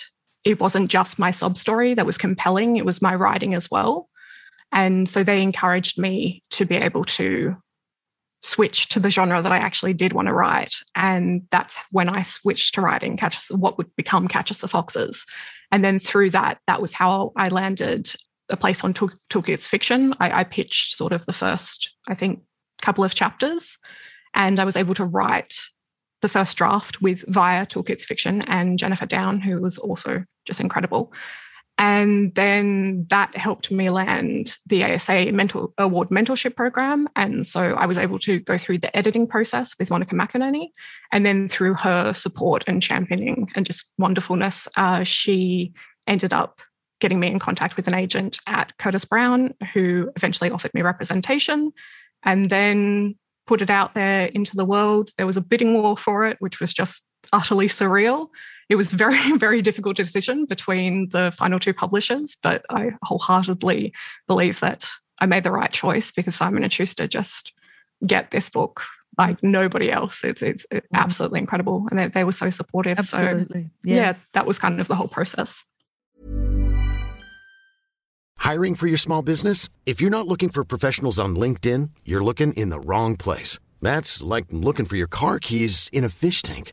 it 0.44 0.60
wasn't 0.60 0.90
just 0.90 1.18
my 1.18 1.30
sob 1.30 1.56
story 1.56 1.94
that 1.94 2.06
was 2.06 2.18
compelling, 2.18 2.76
it 2.76 2.86
was 2.86 3.02
my 3.02 3.14
writing 3.14 3.54
as 3.54 3.70
well. 3.70 4.08
And 4.72 5.08
so 5.08 5.22
they 5.22 5.42
encouraged 5.42 5.98
me 5.98 6.42
to 6.52 6.64
be 6.64 6.76
able 6.76 7.04
to 7.04 7.56
switch 8.42 8.88
to 8.88 9.00
the 9.00 9.10
genre 9.10 9.40
that 9.40 9.52
I 9.52 9.58
actually 9.58 9.94
did 9.94 10.12
want 10.12 10.26
to 10.26 10.34
write. 10.34 10.74
And 10.96 11.42
that's 11.50 11.78
when 11.90 12.08
I 12.08 12.22
switched 12.22 12.74
to 12.74 12.80
writing 12.80 13.16
Catch 13.16 13.50
what 13.50 13.78
would 13.78 13.94
become 13.96 14.28
Catch 14.28 14.50
Us 14.50 14.58
the 14.58 14.68
Foxes. 14.68 15.26
And 15.70 15.84
then 15.84 15.98
through 15.98 16.30
that, 16.30 16.58
that 16.66 16.82
was 16.82 16.92
how 16.92 17.32
I 17.36 17.48
landed 17.48 18.12
a 18.50 18.56
place 18.56 18.84
on 18.84 18.92
Tool- 18.92 19.12
Toolkit's 19.30 19.68
fiction. 19.68 20.14
I, 20.20 20.40
I 20.40 20.44
pitched 20.44 20.94
sort 20.94 21.12
of 21.12 21.24
the 21.24 21.32
first, 21.32 21.90
I 22.08 22.14
think, 22.14 22.42
couple 22.82 23.04
of 23.04 23.14
chapters, 23.14 23.78
and 24.34 24.58
I 24.58 24.64
was 24.64 24.76
able 24.76 24.94
to 24.94 25.04
write 25.04 25.54
the 26.20 26.28
first 26.28 26.56
draft 26.56 27.00
with 27.00 27.24
via 27.28 27.64
Toolkit's 27.66 28.04
fiction 28.04 28.42
and 28.42 28.78
Jennifer 28.78 29.06
Down, 29.06 29.40
who 29.40 29.60
was 29.60 29.78
also 29.78 30.24
just 30.46 30.60
incredible. 30.60 31.12
And 31.82 32.32
then 32.36 33.06
that 33.10 33.36
helped 33.36 33.72
me 33.72 33.90
land 33.90 34.56
the 34.66 34.84
ASA 34.84 35.32
Mental 35.32 35.74
Award 35.78 36.10
Mentorship 36.10 36.54
Program. 36.54 37.08
And 37.16 37.44
so 37.44 37.74
I 37.74 37.86
was 37.86 37.98
able 37.98 38.20
to 38.20 38.38
go 38.38 38.56
through 38.56 38.78
the 38.78 38.96
editing 38.96 39.26
process 39.26 39.74
with 39.80 39.90
Monica 39.90 40.14
McInerney. 40.14 40.68
And 41.10 41.26
then 41.26 41.48
through 41.48 41.74
her 41.74 42.14
support 42.14 42.62
and 42.68 42.80
championing 42.80 43.50
and 43.56 43.66
just 43.66 43.92
wonderfulness, 43.98 44.68
uh, 44.76 45.02
she 45.02 45.72
ended 46.06 46.32
up 46.32 46.60
getting 47.00 47.18
me 47.18 47.26
in 47.26 47.40
contact 47.40 47.74
with 47.74 47.88
an 47.88 47.94
agent 47.94 48.38
at 48.46 48.78
Curtis 48.78 49.04
Brown, 49.04 49.52
who 49.74 50.08
eventually 50.14 50.52
offered 50.52 50.74
me 50.74 50.82
representation 50.82 51.72
and 52.22 52.48
then 52.48 53.16
put 53.48 53.60
it 53.60 53.70
out 53.70 53.96
there 53.96 54.26
into 54.26 54.54
the 54.54 54.64
world. 54.64 55.10
There 55.16 55.26
was 55.26 55.36
a 55.36 55.40
bidding 55.40 55.74
war 55.74 55.96
for 55.96 56.28
it, 56.28 56.36
which 56.38 56.60
was 56.60 56.72
just 56.72 57.04
utterly 57.32 57.66
surreal 57.66 58.28
it 58.68 58.76
was 58.76 58.90
very, 58.90 59.36
very 59.36 59.62
difficult 59.62 59.96
decision 59.96 60.44
between 60.44 61.08
the 61.10 61.32
final 61.36 61.58
two 61.58 61.74
publishers, 61.74 62.36
but 62.42 62.64
I 62.70 62.92
wholeheartedly 63.02 63.92
believe 64.26 64.60
that 64.60 64.88
I 65.20 65.26
made 65.26 65.44
the 65.44 65.52
right 65.52 65.72
choice 65.72 66.10
because 66.10 66.34
Simon 66.34 66.62
and 66.62 66.72
Schuster 66.72 67.06
just 67.06 67.52
get 68.06 68.30
this 68.30 68.48
book 68.50 68.82
like 69.18 69.42
nobody 69.42 69.90
else. 69.90 70.24
It's 70.24 70.42
it's, 70.42 70.66
it's 70.70 70.86
absolutely 70.94 71.40
incredible, 71.40 71.86
and 71.90 71.98
they, 71.98 72.08
they, 72.08 72.24
were 72.24 72.32
so 72.32 72.50
supportive. 72.50 72.98
Absolutely, 72.98 73.64
so 73.64 73.70
yeah. 73.84 73.96
yeah, 73.96 74.14
that 74.32 74.46
was 74.46 74.58
kind 74.58 74.80
of 74.80 74.88
the 74.88 74.94
whole 74.94 75.08
process. 75.08 75.64
Hiring 78.38 78.74
for 78.74 78.88
your 78.88 78.98
small 78.98 79.22
business? 79.22 79.68
If 79.86 80.00
you're 80.00 80.10
not 80.10 80.26
looking 80.26 80.48
for 80.48 80.64
professionals 80.64 81.20
on 81.20 81.36
LinkedIn, 81.36 81.90
you're 82.04 82.24
looking 82.24 82.52
in 82.54 82.70
the 82.70 82.80
wrong 82.80 83.16
place. 83.16 83.60
That's 83.80 84.20
like 84.20 84.46
looking 84.50 84.86
for 84.86 84.96
your 84.96 85.06
car 85.06 85.38
keys 85.38 85.88
in 85.92 86.02
a 86.02 86.08
fish 86.08 86.42
tank. 86.42 86.72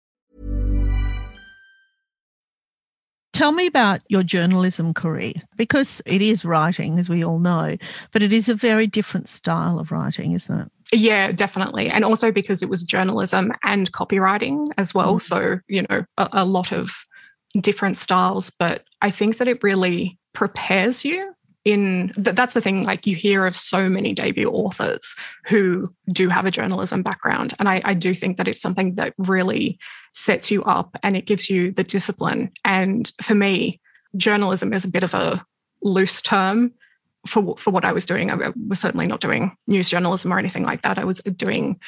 Tell 3.41 3.53
me 3.53 3.65
about 3.65 4.01
your 4.07 4.21
journalism 4.21 4.93
career 4.93 5.33
because 5.57 5.99
it 6.05 6.21
is 6.21 6.45
writing, 6.45 6.99
as 6.99 7.09
we 7.09 7.25
all 7.25 7.39
know, 7.39 7.75
but 8.11 8.21
it 8.21 8.31
is 8.31 8.47
a 8.49 8.53
very 8.53 8.85
different 8.85 9.27
style 9.27 9.79
of 9.79 9.91
writing, 9.91 10.33
isn't 10.33 10.59
it? 10.59 10.71
Yeah, 10.93 11.31
definitely. 11.31 11.89
And 11.89 12.05
also 12.05 12.31
because 12.31 12.61
it 12.61 12.69
was 12.69 12.83
journalism 12.83 13.51
and 13.63 13.91
copywriting 13.93 14.67
as 14.77 14.93
well. 14.93 15.15
Mm. 15.15 15.21
So, 15.21 15.59
you 15.67 15.87
know, 15.89 16.05
a, 16.19 16.29
a 16.33 16.45
lot 16.45 16.71
of 16.71 16.91
different 17.55 17.97
styles. 17.97 18.51
But 18.51 18.83
I 19.01 19.09
think 19.09 19.37
that 19.37 19.47
it 19.47 19.63
really 19.63 20.19
prepares 20.33 21.03
you 21.03 21.33
in 21.63 22.11
that 22.15 22.35
that's 22.35 22.53
the 22.53 22.61
thing 22.61 22.83
like 22.83 23.05
you 23.05 23.15
hear 23.15 23.45
of 23.45 23.55
so 23.55 23.87
many 23.87 24.13
debut 24.13 24.49
authors 24.49 25.15
who 25.45 25.85
do 26.11 26.27
have 26.27 26.45
a 26.45 26.51
journalism 26.51 27.03
background 27.03 27.53
and 27.59 27.69
I, 27.69 27.81
I 27.85 27.93
do 27.93 28.13
think 28.13 28.37
that 28.37 28.47
it's 28.47 28.61
something 28.61 28.95
that 28.95 29.13
really 29.17 29.77
sets 30.13 30.49
you 30.49 30.63
up 30.63 30.97
and 31.03 31.15
it 31.15 31.27
gives 31.27 31.49
you 31.49 31.71
the 31.71 31.83
discipline 31.83 32.51
and 32.65 33.11
for 33.21 33.35
me 33.35 33.79
journalism 34.17 34.73
is 34.73 34.85
a 34.85 34.89
bit 34.89 35.03
of 35.03 35.13
a 35.13 35.45
loose 35.83 36.21
term 36.21 36.73
for 37.27 37.55
for 37.57 37.71
what 37.71 37.85
I 37.85 37.91
was 37.91 38.05
doing. 38.05 38.31
I 38.31 38.51
was 38.67 38.79
certainly 38.79 39.07
not 39.07 39.21
doing 39.21 39.55
news 39.67 39.89
journalism 39.89 40.33
or 40.33 40.39
anything 40.39 40.63
like 40.63 40.81
that. 40.81 40.97
I 40.97 41.05
was 41.05 41.19
doing 41.19 41.79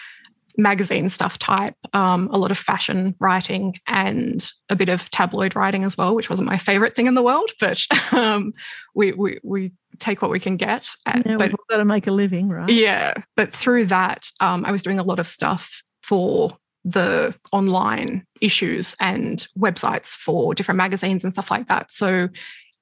magazine 0.58 1.10
stuff 1.10 1.40
type, 1.40 1.76
um, 1.94 2.30
a 2.32 2.38
lot 2.38 2.52
of 2.52 2.58
fashion 2.58 3.16
writing, 3.20 3.76
and 3.88 4.52
a 4.70 4.76
bit 4.76 4.90
of 4.90 5.10
tabloid 5.12 5.56
writing 5.56 5.84
as 5.84 5.98
well, 5.98 6.16
which 6.16 6.30
wasn't 6.30 6.48
my 6.48 6.58
favorite 6.58 6.96
thing 6.96 7.08
in 7.08 7.16
the 7.16 7.24
world, 7.24 7.50
but 7.60 7.86
um, 8.12 8.54
we, 8.94 9.12
we 9.14 9.40
we 9.44 9.72
take 10.00 10.22
what 10.22 10.32
we 10.32 10.40
can 10.40 10.58
get. 10.58 10.90
Yeah, 11.08 11.38
but 11.38 11.50
we've 11.50 11.68
got 11.70 11.78
to 11.78 11.86
make 11.86 12.08
a 12.08 12.12
living, 12.12 12.50
right? 12.50 12.70
yeah, 12.70 13.14
but 13.36 13.54
through 13.54 13.88
that, 13.88 14.30
um, 14.40 14.66
I 14.66 14.72
was 14.72 14.84
doing 14.84 15.00
a 15.00 15.04
lot 15.04 15.20
of 15.20 15.28
stuff 15.28 15.82
for 16.02 16.58
the 16.86 17.34
online 17.52 18.26
issues 18.42 18.96
and 19.00 19.48
websites 19.58 20.10
for 20.10 20.54
different 20.54 20.78
magazines 20.78 21.24
and 21.24 21.32
stuff 21.32 21.50
like 21.50 21.68
that. 21.68 21.92
So 21.92 22.28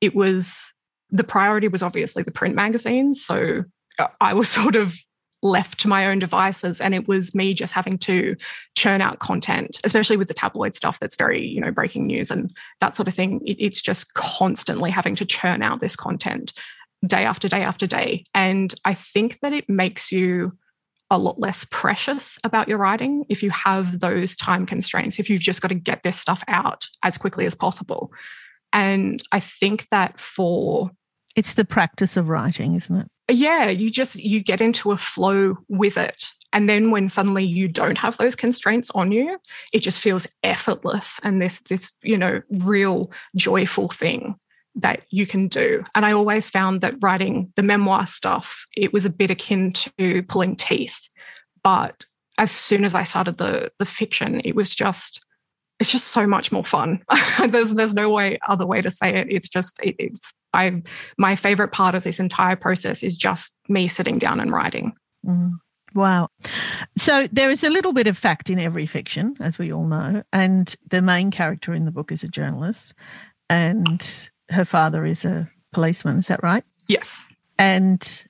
it 0.01 0.15
was 0.15 0.73
the 1.11 1.23
priority 1.23 1.67
was 1.67 1.83
obviously 1.83 2.23
the 2.23 2.31
print 2.31 2.55
magazines. 2.55 3.23
So 3.23 3.65
uh, 3.99 4.07
I 4.19 4.33
was 4.33 4.49
sort 4.61 4.75
of 4.75 4.95
left 5.43 5.79
to 5.79 5.87
my 5.87 6.07
own 6.07 6.19
devices 6.19 6.79
and 6.79 6.93
it 6.93 7.07
was 7.07 7.33
me 7.33 7.53
just 7.53 7.73
having 7.73 7.97
to 7.97 8.35
churn 8.75 9.01
out 9.01 9.19
content 9.19 9.79
especially 9.83 10.17
with 10.17 10.27
the 10.27 10.33
tabloid 10.33 10.75
stuff 10.75 10.99
that's 10.99 11.15
very 11.15 11.45
you 11.45 11.59
know 11.59 11.71
breaking 11.71 12.05
news 12.05 12.29
and 12.29 12.51
that 12.79 12.95
sort 12.95 13.07
of 13.07 13.13
thing. 13.13 13.41
It, 13.45 13.57
it's 13.59 13.81
just 13.81 14.13
constantly 14.13 14.91
having 14.91 15.15
to 15.15 15.25
churn 15.25 15.61
out 15.61 15.79
this 15.79 15.95
content 15.95 16.53
day 17.05 17.23
after 17.23 17.47
day 17.47 17.63
after 17.63 17.87
day. 17.87 18.23
And 18.33 18.73
i 18.85 18.93
think 18.93 19.39
that 19.41 19.53
it 19.53 19.69
makes 19.69 20.11
you 20.11 20.51
a 21.09 21.17
lot 21.17 21.39
less 21.39 21.65
precious 21.69 22.39
about 22.45 22.69
your 22.69 22.77
writing 22.77 23.25
if 23.27 23.43
you 23.43 23.49
have 23.49 23.99
those 23.99 24.35
time 24.37 24.65
constraints 24.65 25.19
if 25.19 25.29
you've 25.29 25.41
just 25.41 25.61
got 25.61 25.67
to 25.67 25.75
get 25.75 26.03
this 26.03 26.17
stuff 26.17 26.41
out 26.47 26.87
as 27.03 27.17
quickly 27.17 27.45
as 27.45 27.55
possible. 27.55 28.11
And 28.73 29.21
i 29.31 29.39
think 29.39 29.87
that 29.89 30.19
for 30.19 30.91
It's 31.35 31.53
the 31.53 31.65
practice 31.65 32.17
of 32.17 32.29
writing, 32.29 32.75
isn't 32.75 32.95
it? 32.95 33.07
yeah 33.31 33.69
you 33.69 33.89
just 33.89 34.15
you 34.15 34.41
get 34.41 34.61
into 34.61 34.91
a 34.91 34.97
flow 34.97 35.57
with 35.67 35.97
it. 35.97 36.31
And 36.53 36.67
then 36.67 36.91
when 36.91 37.07
suddenly 37.07 37.45
you 37.45 37.69
don't 37.69 37.97
have 37.97 38.17
those 38.17 38.35
constraints 38.35 38.91
on 38.91 39.11
you 39.11 39.37
it 39.73 39.79
just 39.79 39.99
feels 40.01 40.27
effortless 40.43 41.19
and 41.23 41.41
this 41.41 41.59
this 41.61 41.93
you 42.03 42.17
know 42.17 42.41
real 42.49 43.11
joyful 43.35 43.89
thing 43.89 44.35
that 44.75 45.03
you 45.09 45.25
can 45.25 45.47
do. 45.47 45.83
And 45.95 46.05
i 46.05 46.11
always 46.11 46.49
found 46.49 46.81
that 46.81 46.95
writing 47.01 47.51
the 47.55 47.63
memoir 47.63 48.07
stuff 48.07 48.65
it 48.75 48.93
was 48.93 49.05
a 49.05 49.09
bit 49.09 49.31
akin 49.31 49.73
to 49.73 50.23
pulling 50.23 50.55
teeth. 50.55 50.99
But 51.63 52.05
as 52.37 52.51
soon 52.51 52.85
as 52.85 52.95
i 52.95 53.03
started 53.03 53.37
the 53.37 53.71
the 53.77 53.85
fiction 53.85 54.41
it 54.43 54.55
was 54.55 54.73
just 54.73 55.21
it's 55.79 55.91
just 55.91 56.09
so 56.09 56.27
much 56.27 56.51
more 56.51 56.63
fun. 56.63 57.01
There's 57.49 57.73
there's 57.73 57.95
no 57.95 58.09
way 58.11 58.37
other 58.47 58.67
way 58.67 58.81
to 58.81 58.91
say 58.91 59.15
it. 59.17 59.27
It's 59.31 59.49
just 59.49 59.79
it, 59.81 59.95
it's 59.97 60.31
I 60.53 60.81
my 61.17 61.35
favorite 61.35 61.69
part 61.69 61.95
of 61.95 62.03
this 62.03 62.19
entire 62.19 62.55
process 62.55 63.03
is 63.03 63.15
just 63.15 63.57
me 63.69 63.87
sitting 63.87 64.19
down 64.19 64.39
and 64.39 64.51
writing. 64.51 64.93
Mm. 65.25 65.53
Wow. 65.93 66.29
So 66.97 67.27
there 67.31 67.49
is 67.51 67.63
a 67.63 67.69
little 67.69 67.91
bit 67.93 68.07
of 68.07 68.17
fact 68.17 68.49
in 68.49 68.59
every 68.59 68.85
fiction, 68.85 69.35
as 69.41 69.59
we 69.59 69.73
all 69.73 69.85
know. 69.85 70.23
And 70.31 70.73
the 70.89 71.01
main 71.01 71.31
character 71.31 71.73
in 71.73 71.83
the 71.85 71.91
book 71.91 72.11
is 72.11 72.23
a 72.23 72.29
journalist, 72.29 72.93
and 73.49 74.29
her 74.49 74.65
father 74.65 75.05
is 75.05 75.25
a 75.25 75.49
policeman. 75.73 76.19
Is 76.19 76.27
that 76.27 76.43
right? 76.43 76.63
Yes. 76.87 77.27
And 77.57 78.25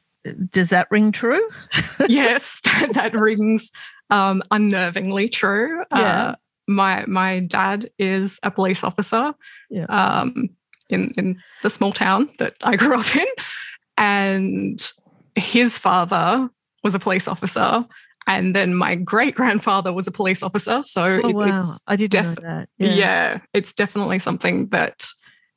does 0.51 0.69
that 0.69 0.88
ring 0.91 1.12
true? 1.12 1.47
yes, 2.10 2.60
that, 2.63 2.93
that 2.93 3.13
rings 3.13 3.71
um, 4.10 4.41
unnervingly 4.51 5.31
true. 5.31 5.84
Yeah. 5.91 5.97
Uh, 5.99 6.36
my 6.67 7.05
my 7.07 7.39
dad 7.41 7.89
is 7.99 8.39
a 8.43 8.51
police 8.51 8.84
officer 8.84 9.34
Yeah. 9.69 9.86
um, 9.86 10.49
in 10.91 11.12
in 11.17 11.38
the 11.63 11.69
small 11.69 11.91
town 11.91 12.30
that 12.39 12.56
I 12.63 12.75
grew 12.75 12.99
up 12.99 13.15
in, 13.15 13.27
and 13.97 14.91
his 15.36 15.77
father 15.77 16.49
was 16.84 16.95
a 16.95 16.99
police 16.99 17.27
officer, 17.27 17.86
and 18.27 18.56
then 18.56 18.75
my 18.75 18.95
great 18.95 19.36
grandfather 19.36 19.93
was 19.93 20.08
a 20.08 20.12
police 20.12 20.43
officer. 20.43 20.84
So 20.84 21.19
Oh, 21.23 21.30
it- 21.30 21.36
wow. 21.36 21.60
it's 21.60 21.84
I 21.88 21.95
didn't 21.95 22.12
def- 22.12 22.43
know 22.43 22.49
that. 22.49 22.69
yeah. 22.77 23.39
it's 23.54 23.73
definitely 23.73 24.19
something 24.19 24.67
that 24.69 25.06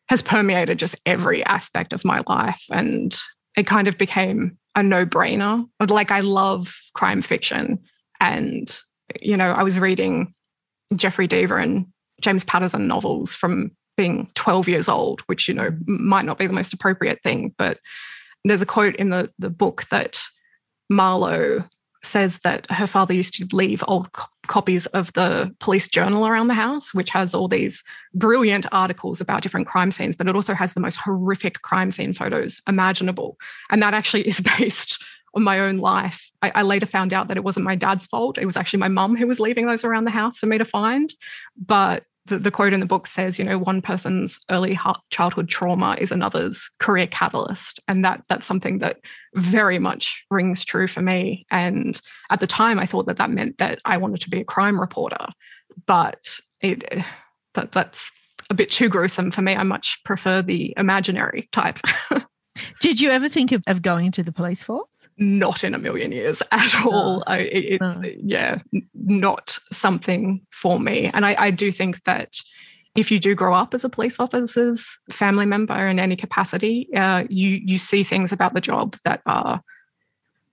has 0.08 0.20
permeated 0.20 0.78
just 0.78 0.96
every 1.06 1.42
aspect 1.46 1.92
of 1.94 2.04
my 2.04 2.22
life. 2.28 2.62
And 2.70 3.18
it 3.56 3.66
kind 3.66 3.88
of 3.88 3.96
became 3.96 4.58
a 4.74 4.82
no 4.82 5.06
brainer. 5.06 5.66
Like, 5.88 6.10
I 6.10 6.20
love 6.20 6.74
crime 6.92 7.22
fiction. 7.22 7.78
And, 8.20 8.68
you 9.22 9.34
know, 9.36 9.50
I 9.52 9.62
was 9.62 9.78
reading 9.78 10.34
Jeffery 10.94 11.26
Deaver 11.26 11.62
and 11.62 11.86
James 12.20 12.44
Patterson 12.44 12.86
novels 12.86 13.34
from 13.34 13.70
being 13.96 14.30
12 14.34 14.68
years 14.68 14.88
old, 14.88 15.20
which, 15.22 15.48
you 15.48 15.54
know, 15.54 15.70
mm. 15.70 15.98
might 16.00 16.24
not 16.24 16.38
be 16.38 16.46
the 16.46 16.52
most 16.52 16.72
appropriate 16.72 17.22
thing. 17.22 17.54
But 17.58 17.78
there's 18.44 18.62
a 18.62 18.66
quote 18.66 18.96
in 18.96 19.10
the, 19.10 19.30
the 19.38 19.50
book 19.50 19.86
that 19.90 20.20
Marlowe 20.90 21.64
says 22.02 22.38
that 22.40 22.70
her 22.70 22.86
father 22.86 23.14
used 23.14 23.34
to 23.34 23.56
leave 23.56 23.82
old 23.88 24.12
co- 24.12 24.26
copies 24.46 24.86
of 24.86 25.12
the 25.14 25.54
police 25.58 25.88
journal 25.88 26.26
around 26.26 26.48
the 26.48 26.54
house, 26.54 26.92
which 26.92 27.10
has 27.10 27.34
all 27.34 27.48
these 27.48 27.82
brilliant 28.14 28.66
articles 28.72 29.20
about 29.20 29.42
different 29.42 29.66
crime 29.66 29.90
scenes, 29.90 30.14
but 30.14 30.28
it 30.28 30.34
also 30.34 30.54
has 30.54 30.74
the 30.74 30.80
most 30.80 30.96
horrific 30.96 31.62
crime 31.62 31.90
scene 31.90 32.12
photos 32.12 32.60
imaginable. 32.68 33.38
And 33.70 33.82
that 33.82 33.94
actually 33.94 34.26
is 34.26 34.40
based 34.58 35.02
on 35.34 35.42
my 35.42 35.58
own 35.58 35.78
life. 35.78 36.30
I, 36.42 36.52
I 36.56 36.62
later 36.62 36.86
found 36.86 37.12
out 37.12 37.28
that 37.28 37.36
it 37.36 37.44
wasn't 37.44 37.64
my 37.64 37.74
dad's 37.74 38.06
fault. 38.06 38.38
It 38.38 38.46
was 38.46 38.56
actually 38.56 38.80
my 38.80 38.88
mum 38.88 39.16
who 39.16 39.26
was 39.26 39.40
leaving 39.40 39.66
those 39.66 39.84
around 39.84 40.04
the 40.04 40.10
house 40.10 40.38
for 40.38 40.46
me 40.46 40.58
to 40.58 40.64
find. 40.64 41.12
But 41.56 42.04
the, 42.26 42.38
the 42.38 42.50
quote 42.50 42.72
in 42.72 42.80
the 42.80 42.86
book 42.86 43.06
says, 43.06 43.38
you 43.38 43.44
know, 43.44 43.58
one 43.58 43.82
person's 43.82 44.38
early 44.50 44.78
childhood 45.10 45.48
trauma 45.48 45.96
is 46.00 46.10
another's 46.10 46.70
career 46.78 47.06
catalyst, 47.06 47.80
and 47.86 48.04
that 48.04 48.22
that's 48.28 48.46
something 48.46 48.78
that 48.78 48.98
very 49.34 49.78
much 49.78 50.24
rings 50.30 50.64
true 50.64 50.88
for 50.88 51.02
me. 51.02 51.46
And 51.50 52.00
at 52.30 52.40
the 52.40 52.46
time, 52.46 52.78
I 52.78 52.86
thought 52.86 53.06
that 53.06 53.18
that 53.18 53.30
meant 53.30 53.58
that 53.58 53.80
I 53.84 53.96
wanted 53.96 54.20
to 54.22 54.30
be 54.30 54.40
a 54.40 54.44
crime 54.44 54.80
reporter, 54.80 55.26
but 55.86 56.40
it 56.60 56.84
that 57.54 57.72
that's 57.72 58.10
a 58.50 58.54
bit 58.54 58.70
too 58.70 58.88
gruesome 58.88 59.30
for 59.30 59.42
me. 59.42 59.54
I 59.54 59.62
much 59.62 60.00
prefer 60.04 60.42
the 60.42 60.74
imaginary 60.76 61.48
type. 61.52 61.78
Did 62.80 63.00
you 63.00 63.10
ever 63.10 63.28
think 63.28 63.52
of, 63.52 63.62
of 63.66 63.82
going 63.82 64.06
into 64.06 64.22
the 64.22 64.32
police 64.32 64.62
force? 64.62 65.04
not 65.16 65.64
in 65.64 65.74
a 65.74 65.78
million 65.78 66.12
years 66.12 66.42
at 66.52 66.74
all. 66.84 67.22
I, 67.26 67.38
it's 67.38 67.98
No. 68.00 68.10
yeah, 68.22 68.58
not 68.94 69.58
something 69.72 70.40
for 70.50 70.80
me. 70.80 71.10
And 71.14 71.24
I, 71.24 71.36
I 71.38 71.50
do 71.50 71.70
think 71.70 72.02
that 72.04 72.36
if 72.94 73.10
you 73.10 73.18
do 73.18 73.34
grow 73.34 73.54
up 73.54 73.74
as 73.74 73.84
a 73.84 73.88
police 73.88 74.20
officer's 74.20 74.96
family 75.10 75.46
member 75.46 75.86
in 75.86 75.98
any 75.98 76.16
capacity, 76.16 76.88
uh, 76.94 77.24
you 77.28 77.60
you 77.64 77.78
see 77.78 78.04
things 78.04 78.32
about 78.32 78.54
the 78.54 78.60
job 78.60 78.96
that 79.04 79.20
are 79.26 79.60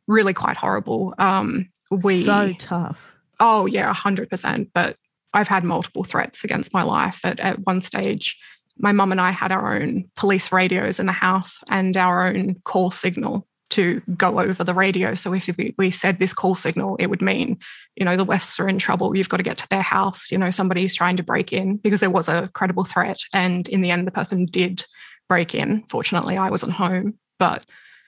really 0.08 0.34
quite 0.34 0.58
horrible. 0.58 1.14
Um, 1.18 1.70
we 1.92 2.24
so 2.24 2.54
tough. 2.60 3.00
Oh, 3.40 3.66
yeah, 3.66 3.92
100%. 3.92 4.70
But 4.74 4.96
I've 5.34 5.48
had 5.48 5.64
multiple 5.64 6.04
threats 6.04 6.44
against 6.44 6.74
my 6.74 6.84
life. 6.84 7.20
At, 7.24 7.40
at 7.40 7.66
one 7.66 7.82
stage, 7.82 8.38
my 8.78 8.92
mum 8.92 9.12
and 9.12 9.22
I 9.22 9.32
had 9.32 9.52
our 9.52 9.76
own 9.76 10.10
police 10.16 10.52
radios 10.52 11.00
in 11.00 11.06
the 11.06 11.12
house 11.12 11.60
and 11.70 11.96
our 11.98 12.28
own 12.28 12.56
call 12.64 12.92
signal 12.92 13.48
to 13.72 14.02
go 14.18 14.40
over 14.40 14.64
the 14.64 14.74
radio. 14.74 15.16
So 15.16 15.34
if 15.34 15.50
we, 15.58 15.74
we 15.78 15.92
said 15.92 16.20
this 16.20 16.34
call 16.34 16.56
signal, 16.56 16.98
it 16.98 17.08
would 17.08 17.22
mean, 17.22 17.58
you 17.96 18.06
know, 18.06 18.18
the 18.18 18.26
Wests 18.26 18.60
are 18.60 18.68
in 18.68 18.80
trouble. 18.80 19.16
You've 19.16 19.30
got 19.30 19.38
to 19.38 19.44
get 19.44 19.58
to 19.60 19.70
their 19.70 19.82
house. 19.82 20.30
You 20.30 20.38
know, 20.38 20.52
somebody's 20.52 20.94
trying 20.94 21.18
to 21.18 21.24
break 21.24 21.54
in 21.54 21.78
because 21.78 22.02
there 22.02 22.10
was 22.10 22.28
a 22.28 22.50
credible 22.54 22.84
threat. 22.84 23.20
And 23.34 23.68
in 23.70 23.82
the 23.82 23.92
end, 23.92 24.06
the 24.06 24.12
person 24.12 24.46
did 24.46 24.84
break 25.30 25.56
in. 25.56 25.84
Fortunately, 25.90 26.38
I 26.38 26.50
wasn't 26.50 26.74
home. 26.74 27.18
But 27.40 27.66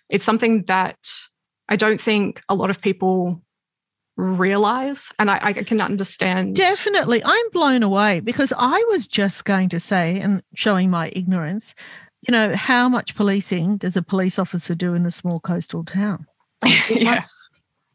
it's 0.10 0.26
something 0.26 0.64
that 0.64 0.98
I 1.70 1.78
don't 1.78 2.02
think 2.02 2.42
a 2.50 2.56
lot 2.56 2.70
of 2.70 2.82
people 2.82 3.42
realize. 4.16 5.12
And 5.20 5.30
I, 5.30 5.40
I 5.42 5.54
can 5.54 5.82
understand. 5.82 6.56
Definitely. 6.56 7.22
I'm 7.24 7.50
blown 7.52 7.84
away 7.84 8.20
because 8.20 8.54
I 8.58 8.84
was 8.90 9.08
just 9.08 9.46
going 9.46 9.70
to 9.70 9.80
say, 9.80 10.20
and 10.20 10.42
showing 10.56 10.90
my 10.90 11.12
ignorance, 11.16 11.76
you 12.28 12.32
know, 12.32 12.56
how 12.56 12.88
much 12.88 13.16
policing 13.16 13.78
does 13.78 13.98
a 13.98 14.02
police 14.02 14.40
officer 14.40 14.76
do 14.76 14.94
in 14.94 15.06
a 15.06 15.12
small 15.12 15.40
coastal 15.40 15.84
town? 15.84 16.26
yeah. 16.90 17.16
Must, 17.16 17.36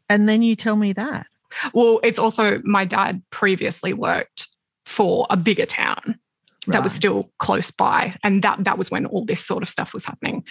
and 0.09 0.27
then 0.27 0.41
you 0.41 0.55
tell 0.55 0.75
me 0.75 0.93
that. 0.93 1.27
Well, 1.73 1.99
it's 2.03 2.19
also 2.19 2.61
my 2.63 2.85
dad 2.85 3.23
previously 3.31 3.93
worked 3.93 4.47
for 4.85 5.25
a 5.29 5.37
bigger 5.37 5.65
town 5.65 6.19
that 6.67 6.83
was 6.83 6.93
still 6.93 7.31
close 7.39 7.71
by. 7.71 8.15
And 8.23 8.43
that 8.43 8.63
that 8.63 8.77
was 8.77 8.91
when 8.91 9.05
all 9.05 9.25
this 9.25 9.43
sort 9.45 9.63
of 9.63 9.69
stuff 9.69 9.93
was 9.93 10.05
happening. 10.05 10.43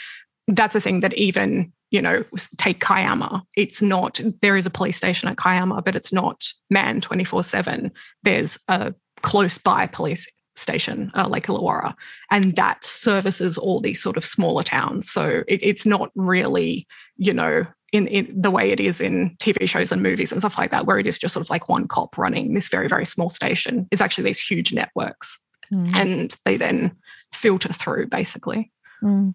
That's 0.49 0.75
a 0.75 0.81
thing 0.81 1.01
that 1.01 1.15
even, 1.15 1.73
you 1.91 2.03
know, 2.03 2.25
take 2.57 2.81
Kiama. 2.81 3.45
It's 3.55 3.81
not, 3.81 4.21
there 4.43 4.57
is 4.57 4.67
a 4.67 4.71
police 4.71 4.97
station 4.97 5.29
at 5.29 5.37
Kiama, 5.37 5.83
but 5.83 5.95
it's 5.95 6.13
not 6.13 6.45
manned 6.71 7.07
24-7. 7.07 7.91
There's 8.23 8.59
a 8.69 8.95
close 9.23 9.59
by 9.59 9.87
police 9.87 10.27
station, 10.57 11.11
uh, 11.15 11.29
Lake 11.29 11.47
Illawarra, 11.47 11.95
and 12.31 12.57
that 12.57 12.85
services 12.85 13.57
all 13.57 13.81
these 13.81 14.03
sort 14.03 14.17
of 14.17 14.25
smaller 14.25 14.63
towns. 14.63 15.11
So 15.11 15.45
it, 15.47 15.61
it's 15.63 15.87
not 15.87 16.11
really, 16.15 16.87
you 17.17 17.33
know, 17.33 17.63
in, 17.93 18.07
in 18.09 18.41
the 18.41 18.51
way 18.51 18.71
it 18.71 18.81
is 18.81 19.01
in 19.01 19.37
TV 19.39 19.69
shows 19.69 19.93
and 19.93 20.03
movies 20.03 20.33
and 20.33 20.41
stuff 20.41 20.59
like 20.59 20.71
that, 20.71 20.87
where 20.87 20.99
it 20.99 21.07
is 21.07 21.19
just 21.19 21.33
sort 21.33 21.47
of 21.47 21.51
like 21.51 21.69
one 21.69 21.89
cop 21.89 22.19
running 22.19 22.55
this 22.55 22.69
very, 22.69 22.89
very 22.89 23.07
small 23.07 23.31
station, 23.31 23.87
is 23.91 24.01
actually 24.01 24.25
these 24.25 24.41
huge 24.41 24.73
networks. 24.73 25.39
Mm. 25.73 25.95
And 25.95 26.37
they 26.45 26.57
then 26.57 26.97
filter 27.33 27.73
through 27.73 28.09
basically. 28.09 28.71
Mm. 29.03 29.35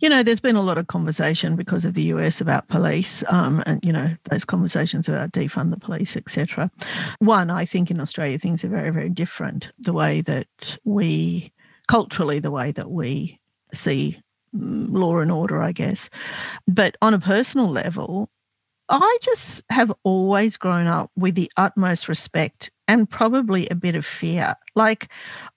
You 0.00 0.08
know, 0.08 0.22
there's 0.22 0.40
been 0.40 0.56
a 0.56 0.62
lot 0.62 0.78
of 0.78 0.88
conversation 0.88 1.56
because 1.56 1.84
of 1.84 1.94
the 1.94 2.04
US 2.04 2.40
about 2.40 2.68
police, 2.68 3.22
um, 3.28 3.62
and 3.66 3.84
you 3.84 3.92
know 3.92 4.14
those 4.24 4.44
conversations 4.44 5.08
about 5.08 5.32
defund 5.32 5.70
the 5.70 5.78
police, 5.78 6.16
etc. 6.16 6.70
One, 7.20 7.50
I 7.50 7.66
think 7.66 7.90
in 7.90 8.00
Australia 8.00 8.38
things 8.38 8.64
are 8.64 8.68
very, 8.68 8.90
very 8.90 9.08
different. 9.08 9.70
The 9.78 9.92
way 9.92 10.22
that 10.22 10.78
we 10.84 11.52
culturally, 11.88 12.40
the 12.40 12.50
way 12.50 12.72
that 12.72 12.90
we 12.90 13.38
see 13.72 14.20
mm, 14.54 14.92
law 14.92 15.20
and 15.20 15.30
order, 15.30 15.62
I 15.62 15.72
guess. 15.72 16.10
But 16.66 16.96
on 17.00 17.14
a 17.14 17.20
personal 17.20 17.68
level, 17.68 18.28
I 18.88 19.18
just 19.20 19.62
have 19.70 19.92
always 20.04 20.56
grown 20.56 20.86
up 20.86 21.10
with 21.16 21.34
the 21.34 21.50
utmost 21.56 22.08
respect 22.08 22.70
and 22.88 23.10
probably 23.10 23.68
a 23.68 23.74
bit 23.74 23.96
of 23.96 24.06
fear. 24.06 24.54
Like, 24.76 25.08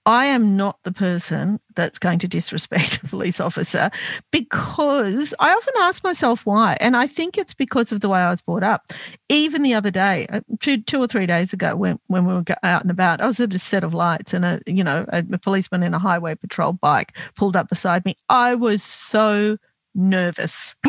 I 0.04 0.26
am 0.26 0.56
not 0.56 0.78
the 0.82 0.90
person 0.90 1.60
that's 1.76 1.98
going 1.98 2.18
to 2.20 2.28
disrespect 2.28 2.96
a 3.04 3.06
police 3.06 3.38
officer 3.38 3.90
because 4.32 5.32
I 5.38 5.52
often 5.52 5.74
ask 5.78 6.02
myself 6.02 6.44
why. 6.44 6.76
And 6.80 6.96
I 6.96 7.06
think 7.06 7.38
it's 7.38 7.54
because 7.54 7.92
of 7.92 8.00
the 8.00 8.08
way 8.08 8.18
I 8.18 8.30
was 8.30 8.40
brought 8.40 8.64
up. 8.64 8.92
Even 9.28 9.62
the 9.62 9.74
other 9.74 9.92
day, 9.92 10.26
uh, 10.32 10.40
two, 10.58 10.82
two 10.82 11.00
or 11.00 11.06
three 11.06 11.26
days 11.26 11.52
ago, 11.52 11.76
when, 11.76 12.00
when 12.08 12.26
we 12.26 12.34
were 12.34 12.44
out 12.64 12.82
and 12.82 12.90
about, 12.90 13.20
I 13.20 13.26
was 13.26 13.38
at 13.38 13.54
a 13.54 13.58
set 13.60 13.84
of 13.84 13.94
lights 13.94 14.34
and 14.34 14.44
a, 14.44 14.60
you 14.66 14.82
know, 14.82 15.06
a, 15.10 15.24
a 15.32 15.38
policeman 15.38 15.84
in 15.84 15.94
a 15.94 15.98
highway 16.00 16.34
patrol 16.34 16.72
bike 16.72 17.16
pulled 17.36 17.56
up 17.56 17.68
beside 17.68 18.04
me. 18.04 18.16
I 18.28 18.56
was 18.56 18.82
so 18.82 19.56
nervous. 19.94 20.74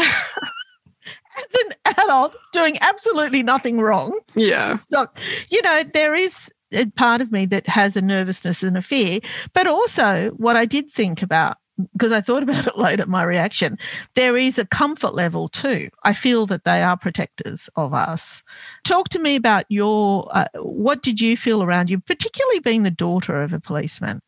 As 1.41 1.61
an 1.61 1.95
adult 2.03 2.35
doing 2.53 2.77
absolutely 2.81 3.43
nothing 3.43 3.79
wrong, 3.79 4.19
Yeah. 4.35 4.77
look, 4.91 5.17
you 5.49 5.61
know, 5.61 5.83
there 5.93 6.15
is 6.15 6.51
a 6.73 6.85
part 6.87 7.21
of 7.21 7.31
me 7.31 7.45
that 7.47 7.67
has 7.67 7.97
a 7.97 8.01
nervousness 8.01 8.63
and 8.63 8.77
a 8.77 8.81
fear, 8.81 9.19
but 9.53 9.67
also 9.67 10.29
what 10.37 10.55
I 10.55 10.65
did 10.65 10.91
think 10.91 11.21
about, 11.21 11.57
because 11.93 12.11
I 12.13 12.21
thought 12.21 12.43
about 12.43 12.67
it 12.67 12.77
later, 12.77 13.05
my 13.05 13.23
reaction, 13.23 13.77
there 14.15 14.37
is 14.37 14.57
a 14.57 14.65
comfort 14.65 15.13
level 15.13 15.49
too. 15.49 15.89
I 16.03 16.13
feel 16.13 16.45
that 16.45 16.63
they 16.63 16.81
are 16.81 16.95
protectors 16.95 17.69
of 17.75 17.93
us. 17.93 18.41
Talk 18.85 19.09
to 19.09 19.19
me 19.19 19.35
about 19.35 19.65
your, 19.69 20.29
uh, 20.35 20.45
what 20.55 21.03
did 21.03 21.19
you 21.19 21.35
feel 21.35 21.61
around 21.63 21.89
you, 21.89 21.99
particularly 21.99 22.59
being 22.59 22.83
the 22.83 22.91
daughter 22.91 23.41
of 23.41 23.51
a 23.51 23.59
policeman? 23.59 24.21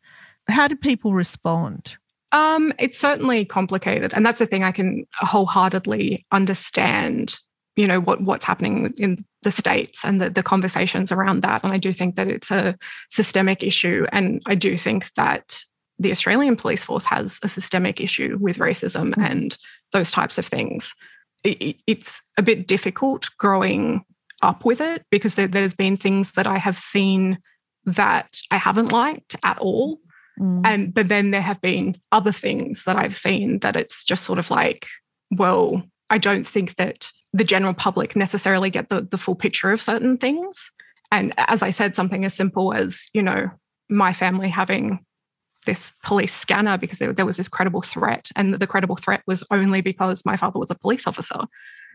How 0.48 0.68
did 0.68 0.80
people 0.82 1.14
respond? 1.14 1.96
Um, 2.34 2.72
it's 2.80 2.98
certainly 2.98 3.44
complicated, 3.44 4.12
and 4.12 4.26
that's 4.26 4.40
the 4.40 4.46
thing 4.46 4.64
I 4.64 4.72
can 4.72 5.06
wholeheartedly 5.14 6.24
understand. 6.32 7.38
You 7.76 7.86
know 7.86 8.00
what 8.00 8.20
what's 8.22 8.44
happening 8.44 8.92
in 8.98 9.24
the 9.42 9.52
states 9.52 10.04
and 10.04 10.20
the, 10.20 10.30
the 10.30 10.42
conversations 10.42 11.12
around 11.12 11.42
that, 11.42 11.62
and 11.62 11.72
I 11.72 11.78
do 11.78 11.92
think 11.92 12.16
that 12.16 12.26
it's 12.28 12.50
a 12.50 12.76
systemic 13.08 13.62
issue, 13.62 14.04
and 14.12 14.42
I 14.46 14.56
do 14.56 14.76
think 14.76 15.12
that 15.14 15.60
the 16.00 16.10
Australian 16.10 16.56
police 16.56 16.84
force 16.84 17.06
has 17.06 17.38
a 17.44 17.48
systemic 17.48 18.00
issue 18.00 18.36
with 18.40 18.58
racism 18.58 19.14
and 19.16 19.56
those 19.92 20.10
types 20.10 20.36
of 20.36 20.44
things. 20.46 20.92
It, 21.44 21.62
it- 21.62 21.82
it's 21.86 22.20
a 22.36 22.42
bit 22.42 22.66
difficult 22.66 23.28
growing 23.38 24.04
up 24.42 24.64
with 24.64 24.80
it 24.80 25.04
because 25.12 25.36
there, 25.36 25.46
there's 25.46 25.74
been 25.74 25.96
things 25.96 26.32
that 26.32 26.48
I 26.48 26.58
have 26.58 26.76
seen 26.76 27.38
that 27.86 28.40
I 28.50 28.56
haven't 28.56 28.90
liked 28.90 29.36
at 29.44 29.58
all 29.58 30.00
Mm. 30.40 30.62
and 30.64 30.94
but 30.94 31.08
then 31.08 31.30
there 31.30 31.40
have 31.40 31.60
been 31.60 31.96
other 32.10 32.32
things 32.32 32.84
that 32.84 32.96
I've 32.96 33.14
seen 33.14 33.60
that 33.60 33.76
it's 33.76 34.02
just 34.02 34.24
sort 34.24 34.40
of 34.40 34.50
like, 34.50 34.86
well, 35.30 35.82
I 36.10 36.18
don't 36.18 36.46
think 36.46 36.76
that 36.76 37.10
the 37.32 37.44
general 37.44 37.74
public 37.74 38.14
necessarily 38.16 38.70
get 38.70 38.88
the, 38.88 39.02
the 39.02 39.18
full 39.18 39.34
picture 39.34 39.72
of 39.72 39.82
certain 39.82 40.16
things. 40.16 40.70
And 41.10 41.34
as 41.36 41.62
I 41.62 41.70
said, 41.70 41.94
something 41.94 42.24
as 42.24 42.34
simple 42.34 42.72
as, 42.72 43.08
you 43.12 43.22
know, 43.22 43.50
my 43.88 44.12
family 44.12 44.48
having 44.48 45.04
this 45.66 45.92
police 46.02 46.34
scanner 46.34 46.78
because 46.78 46.98
there, 46.98 47.12
there 47.12 47.26
was 47.26 47.36
this 47.36 47.48
credible 47.48 47.82
threat. 47.82 48.30
And 48.36 48.54
the 48.54 48.66
credible 48.66 48.96
threat 48.96 49.22
was 49.26 49.44
only 49.50 49.80
because 49.80 50.24
my 50.24 50.36
father 50.36 50.58
was 50.58 50.70
a 50.70 50.76
police 50.76 51.06
officer. 51.06 51.40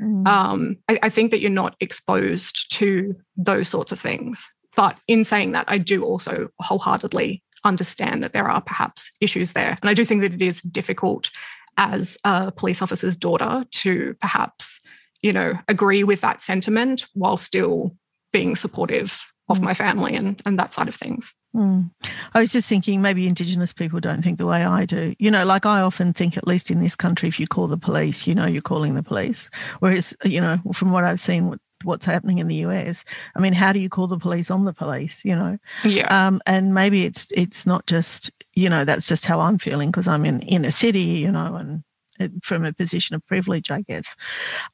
Mm. 0.02 0.28
Um, 0.28 0.78
I, 0.90 1.00
I 1.04 1.10
think 1.10 1.32
that 1.32 1.40
you're 1.40 1.52
not 1.52 1.76
exposed 1.80 2.72
to 2.74 3.10
those 3.38 3.70
sorts 3.70 3.92
of 3.92 4.00
things. 4.00 4.48
But 4.76 5.00
in 5.08 5.24
saying 5.24 5.52
that, 5.54 5.66
I 5.68 5.78
do 5.78 6.04
also 6.04 6.50
wholeheartedly 6.60 7.44
understand 7.64 8.24
that 8.24 8.34
there 8.34 8.50
are 8.50 8.62
perhaps 8.62 9.12
issues 9.22 9.54
there. 9.54 9.78
And 9.82 9.90
I 9.90 9.94
do 9.94 10.06
think 10.06 10.22
that 10.22 10.34
it 10.34 10.42
is 10.42 10.62
difficult 10.62 11.30
as 11.78 12.18
a 12.24 12.52
police 12.52 12.82
officer's 12.82 13.18
daughter 13.18 13.66
to 13.72 14.16
perhaps, 14.22 14.82
you 15.22 15.34
know, 15.34 15.54
agree 15.68 16.04
with 16.04 16.22
that 16.22 16.42
sentiment 16.42 17.06
while 17.14 17.38
still 17.38 17.96
being 18.32 18.56
supportive 18.56 19.20
of 19.50 19.60
Mm. 19.60 19.64
my 19.64 19.74
family 19.74 20.16
and, 20.16 20.42
and 20.46 20.60
that 20.60 20.74
side 20.74 20.88
of 20.88 20.96
things. 20.96 21.34
Mm. 21.56 21.90
I 22.36 22.40
was 22.40 22.52
just 22.52 22.70
thinking 22.70 23.02
maybe 23.02 23.26
Indigenous 23.26 23.74
people 23.74 24.00
don't 24.00 24.22
think 24.22 24.38
the 24.38 24.46
way 24.46 24.64
I 24.64 24.86
do. 24.86 25.16
You 25.18 25.32
know, 25.32 25.44
like 25.44 25.66
I 25.66 25.82
often 25.82 26.14
think, 26.14 26.38
at 26.38 26.48
least 26.48 26.70
in 26.70 26.82
this 26.82 26.96
country, 26.96 27.28
if 27.28 27.40
you 27.40 27.48
call 27.48 27.68
the 27.68 27.78
police, 27.78 28.28
you 28.28 28.36
know 28.36 28.46
you're 28.46 28.62
calling 28.62 28.94
the 28.94 29.02
police. 29.02 29.50
Whereas, 29.80 30.14
you 30.24 30.40
know, 30.40 30.60
from 30.74 30.92
what 30.92 31.04
I've 31.04 31.20
seen, 31.20 31.48
what, 31.48 31.60
what's 31.84 32.06
happening 32.06 32.38
in 32.40 32.48
the 32.48 32.56
US, 32.68 33.04
I 33.36 33.40
mean, 33.40 33.54
how 33.54 33.72
do 33.74 33.80
you 33.80 33.90
call 33.90 34.08
the 34.08 34.18
police 34.18 34.50
on 34.52 34.66
the 34.66 34.74
police? 34.74 35.24
You 35.24 35.36
know, 35.36 35.58
Yeah. 35.84 36.08
um, 36.28 36.42
and 36.46 36.74
maybe 36.74 37.06
it's 37.06 37.28
it's 37.32 37.66
not 37.66 37.86
just 37.88 38.32
you 38.54 38.70
know 38.70 38.86
that's 38.86 39.08
just 39.08 39.26
how 39.26 39.40
I'm 39.40 39.58
feeling 39.58 39.90
because 39.92 40.08
I'm 40.08 40.26
in 40.26 40.42
inner 40.42 40.72
city, 40.72 41.00
you 41.02 41.32
know, 41.32 41.56
and 41.56 41.84
it- 42.20 42.32
from 42.44 42.66
a 42.66 42.74
position 42.74 43.16
of 43.16 43.26
privilege, 43.28 43.72
I 43.72 43.82
guess. 43.82 44.16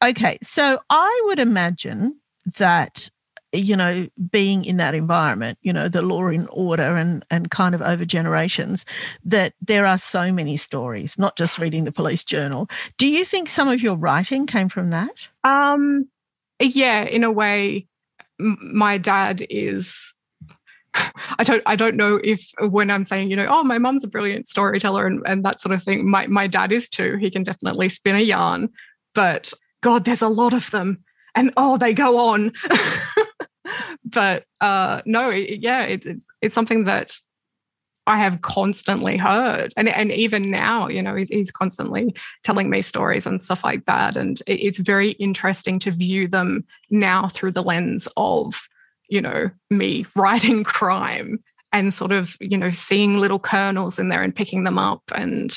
Okay, 0.03 0.37
so 0.41 0.79
I 0.89 1.21
would 1.25 1.39
imagine 1.39 2.15
that 2.57 3.09
you 3.53 3.75
know 3.77 4.07
being 4.29 4.65
in 4.65 4.75
that 4.77 4.93
environment 4.93 5.57
you 5.61 5.71
know 5.71 5.87
the 5.87 6.01
law 6.01 6.27
and 6.27 6.45
order 6.51 6.97
and 6.97 7.23
and 7.31 7.51
kind 7.51 7.73
of 7.73 7.81
over 7.81 8.03
generations 8.03 8.85
that 9.23 9.53
there 9.61 9.85
are 9.85 9.97
so 9.97 10.29
many 10.29 10.57
stories 10.57 11.17
not 11.17 11.37
just 11.37 11.57
reading 11.57 11.85
the 11.85 11.91
police 11.91 12.25
journal 12.25 12.67
do 12.97 13.07
you 13.07 13.23
think 13.23 13.47
some 13.47 13.69
of 13.69 13.81
your 13.81 13.95
writing 13.95 14.45
came 14.45 14.67
from 14.67 14.89
that 14.89 15.29
Um, 15.45 16.09
yeah, 16.59 17.03
in 17.03 17.23
a 17.23 17.31
way, 17.31 17.87
my 18.39 18.97
dad 18.97 19.45
is. 19.49 20.13
I 21.37 21.43
don't. 21.43 21.63
I 21.65 21.75
don't 21.75 21.95
know 21.95 22.19
if 22.23 22.49
when 22.59 22.89
I'm 22.89 23.03
saying, 23.03 23.29
you 23.29 23.35
know, 23.35 23.47
oh, 23.49 23.63
my 23.63 23.77
mum's 23.77 24.03
a 24.03 24.07
brilliant 24.07 24.47
storyteller 24.47 25.05
and, 25.05 25.21
and 25.25 25.43
that 25.43 25.59
sort 25.59 25.73
of 25.73 25.83
thing. 25.83 26.09
My 26.09 26.27
my 26.27 26.47
dad 26.47 26.71
is 26.71 26.87
too. 26.89 27.17
He 27.17 27.29
can 27.29 27.43
definitely 27.43 27.89
spin 27.89 28.15
a 28.15 28.21
yarn, 28.21 28.69
but 29.13 29.53
God, 29.81 30.05
there's 30.05 30.21
a 30.21 30.29
lot 30.29 30.53
of 30.53 30.71
them, 30.71 31.03
and 31.35 31.51
oh, 31.57 31.77
they 31.77 31.93
go 31.93 32.17
on. 32.17 32.51
but 34.05 34.45
uh, 34.61 35.01
no, 35.05 35.29
it, 35.29 35.59
yeah, 35.59 35.83
it, 35.83 36.05
it's 36.05 36.25
it's 36.41 36.55
something 36.55 36.85
that 36.85 37.17
I 38.07 38.17
have 38.17 38.41
constantly 38.41 39.17
heard, 39.17 39.73
and 39.77 39.89
and 39.89 40.11
even 40.11 40.43
now, 40.43 40.87
you 40.87 41.01
know, 41.01 41.15
he's, 41.15 41.29
he's 41.29 41.51
constantly 41.51 42.15
telling 42.43 42.69
me 42.69 42.81
stories 42.81 43.25
and 43.25 43.41
stuff 43.41 43.63
like 43.63 43.85
that. 43.85 44.15
And 44.15 44.41
it- 44.47 44.59
it's 44.61 44.79
very 44.79 45.11
interesting 45.11 45.79
to 45.79 45.91
view 45.91 46.27
them 46.27 46.65
now 46.91 47.27
through 47.27 47.51
the 47.53 47.63
lens 47.63 48.07
of, 48.17 48.67
you 49.09 49.21
know, 49.21 49.49
me 49.69 50.05
writing 50.15 50.63
crime 50.63 51.43
and 51.73 51.93
sort 51.93 52.11
of, 52.11 52.37
you 52.39 52.57
know, 52.57 52.69
seeing 52.71 53.17
little 53.17 53.39
kernels 53.39 53.99
in 53.99 54.09
there 54.09 54.23
and 54.23 54.35
picking 54.35 54.63
them 54.65 54.77
up. 54.77 55.01
And, 55.13 55.53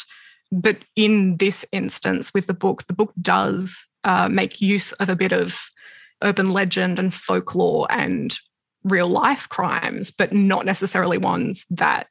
but 0.51 0.79
in 0.97 1.37
this 1.37 1.65
instance 1.73 2.33
with 2.35 2.47
the 2.47 2.55
book, 2.55 2.87
the 2.87 2.95
book 2.95 3.13
does 3.21 3.87
uh, 4.05 4.29
make 4.29 4.61
use 4.61 4.93
of 4.95 5.09
a 5.09 5.17
bit 5.17 5.33
of 5.33 5.61
urban 6.23 6.49
legend 6.51 6.99
and 6.99 7.13
folklore 7.15 7.87
and 7.91 8.39
real 8.89 9.09
life 9.09 9.49
crimes, 9.49 10.11
but 10.11 10.33
not 10.33 10.65
necessarily 10.65 11.19
ones 11.19 11.65
that 11.71 12.09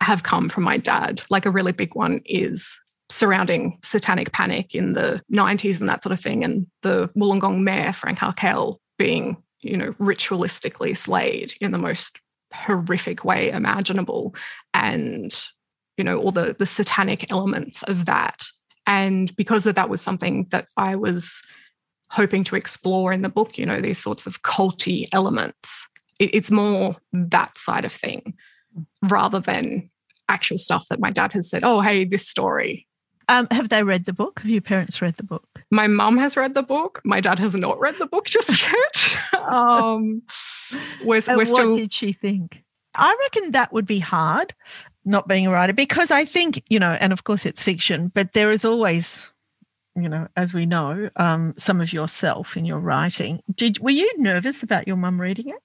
have 0.00 0.22
come 0.22 0.48
from 0.48 0.64
my 0.64 0.76
dad. 0.76 1.22
Like 1.30 1.46
a 1.46 1.50
really 1.50 1.72
big 1.72 1.94
one 1.94 2.20
is 2.26 2.78
surrounding 3.10 3.78
satanic 3.82 4.32
panic 4.32 4.74
in 4.74 4.94
the 4.94 5.20
90s 5.32 5.80
and 5.80 5.88
that 5.88 6.02
sort 6.02 6.12
of 6.12 6.20
thing, 6.20 6.44
and 6.44 6.66
the 6.82 7.08
Wollongong 7.16 7.62
mayor, 7.62 7.92
Frank 7.92 8.22
Arkell, 8.22 8.80
being 8.98 9.36
you 9.62 9.76
know, 9.76 9.92
ritualistically 9.94 10.96
slayed 10.96 11.54
in 11.60 11.70
the 11.70 11.78
most 11.78 12.20
horrific 12.52 13.24
way 13.24 13.48
imaginable. 13.48 14.34
And, 14.74 15.32
you 15.96 16.04
know, 16.04 16.18
all 16.18 16.32
the 16.32 16.54
the 16.58 16.66
satanic 16.66 17.30
elements 17.30 17.82
of 17.84 18.04
that. 18.06 18.44
And 18.86 19.34
because 19.36 19.66
of 19.66 19.76
that 19.76 19.88
was 19.88 20.00
something 20.00 20.46
that 20.50 20.66
I 20.76 20.96
was 20.96 21.42
hoping 22.10 22.44
to 22.44 22.56
explore 22.56 23.12
in 23.12 23.22
the 23.22 23.28
book, 23.28 23.56
you 23.56 23.64
know, 23.64 23.80
these 23.80 23.98
sorts 23.98 24.26
of 24.26 24.42
culty 24.42 25.08
elements. 25.12 25.86
It, 26.22 26.30
it's 26.32 26.50
more 26.50 26.96
that 27.12 27.58
side 27.58 27.84
of 27.84 27.92
thing 27.92 28.34
rather 29.02 29.40
than 29.40 29.90
actual 30.28 30.58
stuff 30.58 30.86
that 30.88 31.00
my 31.00 31.10
dad 31.10 31.32
has 31.32 31.50
said, 31.50 31.64
oh, 31.64 31.80
hey, 31.80 32.04
this 32.04 32.28
story. 32.28 32.86
Um, 33.28 33.48
have 33.50 33.68
they 33.68 33.82
read 33.82 34.04
the 34.04 34.12
book? 34.12 34.40
Have 34.40 34.50
your 34.50 34.60
parents 34.60 35.02
read 35.02 35.16
the 35.16 35.22
book? 35.24 35.46
My 35.70 35.86
mum 35.86 36.16
has 36.18 36.36
read 36.36 36.54
the 36.54 36.62
book. 36.62 37.00
My 37.04 37.20
dad 37.20 37.38
has 37.38 37.54
not 37.54 37.78
read 37.80 37.96
the 37.98 38.06
book 38.06 38.26
just 38.26 38.62
yet. 38.72 39.18
um, 39.48 40.22
we're, 41.04 41.20
And 41.26 41.36
we're 41.36 41.44
still 41.44 41.72
what 41.72 41.78
did 41.78 41.92
she 41.92 42.12
think? 42.12 42.62
I 42.94 43.16
reckon 43.22 43.52
that 43.52 43.72
would 43.72 43.86
be 43.86 43.98
hard, 43.98 44.54
not 45.04 45.28
being 45.28 45.46
a 45.46 45.50
writer, 45.50 45.72
because 45.72 46.10
I 46.10 46.24
think, 46.24 46.62
you 46.68 46.78
know, 46.78 46.96
and 47.00 47.12
of 47.12 47.24
course 47.24 47.46
it's 47.46 47.62
fiction, 47.62 48.12
but 48.14 48.32
there 48.32 48.52
is 48.52 48.64
always, 48.64 49.30
you 49.96 50.08
know, 50.08 50.28
as 50.36 50.52
we 50.52 50.66
know, 50.66 51.08
um, 51.16 51.54
some 51.56 51.80
of 51.80 51.92
yourself 51.92 52.56
in 52.56 52.64
your 52.64 52.80
writing. 52.80 53.42
Did 53.54 53.78
were 53.78 53.90
you 53.90 54.10
nervous 54.18 54.62
about 54.62 54.86
your 54.86 54.96
mum 54.96 55.20
reading 55.20 55.48
it? 55.48 55.62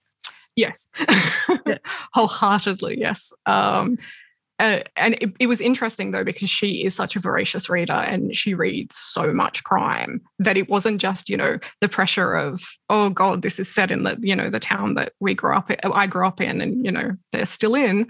Yes, 0.57 0.89
wholeheartedly, 2.13 2.99
yes. 2.99 3.31
Um, 3.45 3.95
uh, 4.59 4.79
and 4.95 5.13
it, 5.21 5.31
it 5.39 5.47
was 5.47 5.61
interesting 5.61 6.09
though 6.11 6.23
because 6.23 6.49
she 6.49 6.83
is 6.83 6.95
such 6.95 7.15
a 7.15 7.19
voracious 7.19 7.69
reader 7.69 7.93
and 7.93 8.35
she 8.35 8.55
reads 8.55 8.97
so 8.97 9.31
much 9.31 9.63
crime 9.63 10.19
that 10.39 10.57
it 10.57 10.67
wasn't 10.67 10.99
just 10.99 11.29
you 11.29 11.37
know 11.37 11.59
the 11.79 11.87
pressure 11.87 12.33
of 12.33 12.63
oh 12.89 13.11
god 13.11 13.43
this 13.43 13.59
is 13.59 13.71
set 13.71 13.91
in 13.91 14.01
the 14.01 14.17
you 14.19 14.35
know 14.35 14.49
the 14.49 14.59
town 14.59 14.95
that 14.95 15.13
we 15.19 15.35
grew 15.35 15.55
up 15.55 15.69
in, 15.69 15.77
I 15.83 16.07
grew 16.07 16.25
up 16.25 16.41
in 16.41 16.59
and 16.59 16.83
you 16.83 16.91
know 16.91 17.11
they're 17.31 17.45
still 17.45 17.75
in. 17.75 18.07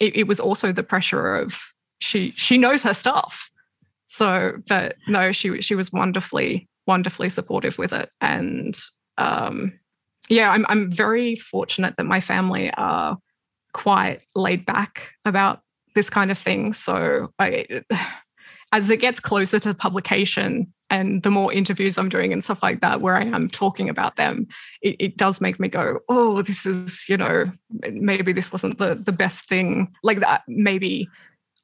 It, 0.00 0.16
it 0.16 0.22
was 0.24 0.40
also 0.40 0.72
the 0.72 0.82
pressure 0.82 1.36
of 1.36 1.56
she 2.00 2.32
she 2.34 2.58
knows 2.58 2.82
her 2.82 2.94
stuff. 2.94 3.48
So, 4.06 4.54
but 4.68 4.96
no, 5.06 5.30
she 5.30 5.60
she 5.62 5.76
was 5.76 5.92
wonderfully 5.92 6.68
wonderfully 6.86 7.28
supportive 7.28 7.78
with 7.78 7.92
it 7.92 8.10
and 8.20 8.78
um 9.18 9.72
yeah, 10.28 10.50
I'm 10.50 10.66
I'm 10.68 10.90
very 10.90 11.36
fortunate 11.36 11.96
that 11.96 12.06
my 12.06 12.20
family 12.20 12.70
are 12.76 13.18
quite 13.72 14.22
laid 14.34 14.64
back 14.64 15.12
about 15.24 15.60
this 15.94 16.10
kind 16.10 16.30
of 16.30 16.38
thing. 16.38 16.72
So 16.72 17.30
I, 17.38 17.82
as 18.72 18.90
it 18.90 18.98
gets 18.98 19.20
closer 19.20 19.58
to 19.60 19.74
publication 19.74 20.72
and 20.88 21.22
the 21.22 21.30
more 21.30 21.52
interviews 21.52 21.98
I'm 21.98 22.08
doing 22.08 22.32
and 22.32 22.44
stuff 22.44 22.62
like 22.62 22.80
that, 22.80 23.00
where 23.00 23.16
I 23.16 23.24
am 23.24 23.48
talking 23.48 23.88
about 23.88 24.16
them, 24.16 24.46
it, 24.82 24.96
it 25.00 25.16
does 25.16 25.40
make 25.40 25.58
me 25.58 25.68
go, 25.68 26.00
oh, 26.08 26.42
this 26.42 26.64
is, 26.64 27.08
you 27.08 27.16
know, 27.16 27.46
maybe 27.90 28.32
this 28.32 28.52
wasn't 28.52 28.78
the 28.78 28.94
the 28.94 29.12
best 29.12 29.48
thing. 29.48 29.92
Like 30.02 30.20
that, 30.20 30.42
maybe 30.46 31.08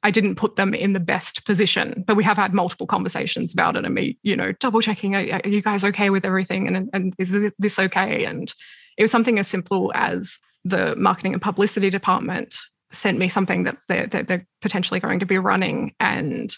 I 0.03 0.11
didn't 0.11 0.35
put 0.35 0.57
them 0.57 0.73
in 0.73 0.93
the 0.93 0.99
best 0.99 1.45
position. 1.45 2.03
But 2.05 2.15
we 2.15 2.23
have 2.23 2.37
had 2.37 2.53
multiple 2.53 2.87
conversations 2.87 3.53
about 3.53 3.75
it 3.75 3.85
and 3.85 3.95
me, 3.95 4.17
you 4.21 4.35
know, 4.35 4.51
double 4.53 4.81
checking, 4.81 5.15
are, 5.15 5.41
are 5.43 5.49
you 5.49 5.61
guys 5.61 5.83
okay 5.85 6.09
with 6.09 6.25
everything? 6.25 6.67
And, 6.67 6.89
and 6.93 7.13
is 7.17 7.35
this 7.57 7.79
okay? 7.79 8.25
And 8.25 8.53
it 8.97 9.03
was 9.03 9.11
something 9.11 9.39
as 9.39 9.47
simple 9.47 9.91
as 9.95 10.39
the 10.65 10.95
marketing 10.95 11.33
and 11.33 11.41
publicity 11.41 11.89
department 11.89 12.55
sent 12.91 13.17
me 13.17 13.27
something 13.27 13.63
that 13.63 13.77
they're, 13.87 14.07
they're 14.07 14.45
potentially 14.61 14.99
going 14.99 15.19
to 15.19 15.25
be 15.25 15.37
running 15.37 15.95
and 15.99 16.55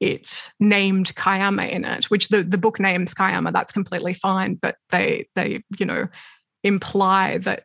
it 0.00 0.50
named 0.58 1.14
Kiama 1.14 1.64
in 1.64 1.84
it, 1.84 2.06
which 2.06 2.28
the, 2.28 2.42
the 2.42 2.58
book 2.58 2.80
names 2.80 3.14
Kiama, 3.14 3.52
that's 3.52 3.72
completely 3.72 4.14
fine. 4.14 4.54
But 4.54 4.76
they 4.88 5.28
they, 5.36 5.62
you 5.78 5.86
know, 5.86 6.08
imply 6.64 7.38
that 7.38 7.64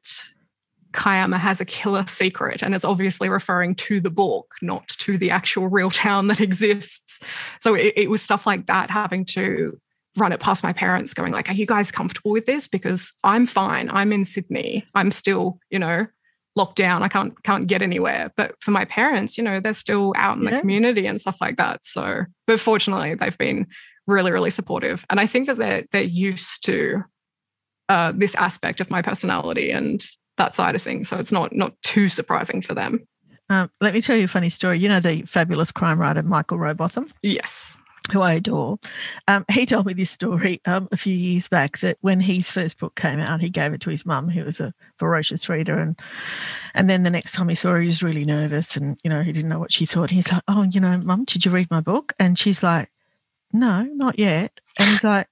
Kiama 0.96 1.38
has 1.38 1.62
a 1.62 1.66
killer 1.66 2.06
secret, 2.08 2.64
and 2.64 2.74
it's 2.74 2.86
obviously 2.86 3.30
referring 3.30 3.76
to 3.76 4.00
the 4.00 4.10
book, 4.10 4.54
not 4.62 4.88
to 4.88 5.18
the 5.18 5.32
actual 5.32 5.68
real 5.68 5.92
town 5.92 6.28
that 6.28 6.42
exists. 6.42 7.22
So 7.60 7.76
it, 7.76 7.94
it, 7.96 8.10
was 8.10 8.22
stuff 8.22 8.48
like 8.48 8.68
that 8.68 8.90
having 8.90 9.26
to 9.26 9.80
run 10.18 10.32
it 10.32 10.40
past 10.40 10.64
my 10.64 10.74
parents, 10.74 11.14
going 11.14 11.32
like, 11.32 11.50
"Are 11.50 11.54
you 11.54 11.66
guys 11.66 11.92
comfortable 11.92 12.32
with 12.32 12.46
this?" 12.46 12.68
Because 12.68 13.14
I'm 13.24 13.46
fine. 13.46 13.90
I'm 13.90 14.12
in 14.12 14.26
Sydney. 14.26 14.86
I'm 14.96 15.12
still, 15.12 15.60
you 15.70 15.80
know, 15.80 16.08
locked 16.56 16.78
down. 16.78 17.04
I 17.04 17.08
can't 17.08 17.42
can't 17.44 17.68
get 17.68 17.82
anywhere. 17.82 18.32
But 18.36 18.56
for 18.62 18.72
my 18.72 18.86
parents, 18.86 19.38
you 19.38 19.44
know, 19.44 19.60
they're 19.60 19.74
still 19.74 20.14
out 20.18 20.38
in 20.38 20.44
yeah. 20.44 20.52
the 20.52 20.60
community 20.60 21.06
and 21.06 21.20
stuff 21.20 21.42
like 21.42 21.58
that. 21.58 21.86
So, 21.86 22.26
but 22.48 22.60
fortunately, 22.60 23.16
they've 23.16 23.38
been 23.38 23.68
really, 24.08 24.32
really 24.32 24.52
supportive, 24.52 25.06
and 25.10 25.20
I 25.20 25.28
think 25.28 25.48
that 25.48 25.58
they're 25.58 25.84
they're 25.92 26.02
used 26.04 26.66
to 26.66 27.04
uh, 27.90 28.14
this 28.16 28.36
aspect 28.36 28.80
of 28.82 28.90
my 28.90 29.02
personality 29.02 29.72
and 29.72 30.06
that 30.38 30.56
side 30.56 30.76
of 30.76 30.82
things. 30.82 31.10
So 31.10 31.18
it's 31.18 31.32
not 31.32 31.54
not 31.54 31.74
too 31.82 32.10
surprising 32.10 32.62
for 32.62 32.74
them. 32.74 33.06
Um, 33.50 33.70
let 33.80 33.94
me 33.94 34.02
tell 34.02 34.16
you 34.16 34.26
a 34.26 34.30
funny 34.30 34.50
story. 34.50 34.80
You 34.80 34.90
know 34.90 35.00
the 35.00 35.22
fabulous 35.24 35.72
crime 35.72 36.00
writer 36.00 36.24
Michael 36.24 36.58
Robotham? 36.58 37.12
Yes. 37.22 37.78
Who 38.12 38.22
I 38.22 38.34
adore. 38.34 38.78
Um, 39.28 39.46
he 39.50 39.66
told 39.66 39.88
me 39.88 39.94
this 39.94 40.12
story 40.12 40.62
um, 40.66 40.88
a 40.92 40.98
few 40.98 41.16
years 41.16 41.48
back 41.48 41.80
that 41.80 41.98
when 42.02 42.20
his 42.20 42.52
first 42.52 42.78
book 42.78 42.94
came 42.96 43.20
out, 43.20 43.42
he 43.42 43.50
gave 43.50 43.74
it 43.74 43.82
to 43.82 43.90
his 43.90 44.06
mum, 44.06 44.30
who 44.30 44.44
was 44.46 44.60
a 44.60 44.74
ferocious 45.00 45.50
reader, 45.50 45.80
and 45.80 46.00
and 46.76 46.88
then 46.88 47.02
the 47.02 47.10
next 47.10 47.32
time 47.32 47.50
he 47.50 47.56
saw 47.56 47.72
her, 47.72 47.82
he 47.82 47.88
was 47.88 48.04
really 48.04 48.24
nervous, 48.24 48.78
and 48.78 49.00
you 49.04 49.10
know 49.10 49.24
he 49.24 49.32
didn't 49.32 49.50
know 49.50 49.58
what 49.58 49.74
she 49.74 49.88
thought. 49.88 50.12
He's 50.12 50.32
like, 50.32 50.44
"Oh, 50.48 50.64
you 50.72 50.80
know, 50.80 50.98
mum, 51.00 51.24
did 51.26 51.46
you 51.46 51.52
read 51.52 51.72
my 51.72 51.82
book?" 51.82 52.14
And 52.20 52.38
she's 52.38 52.62
like, 52.62 52.92
"No, 53.52 53.82
not 53.82 54.20
yet." 54.20 54.60
And 54.78 54.90
he's 54.90 55.04
like, 55.04 55.28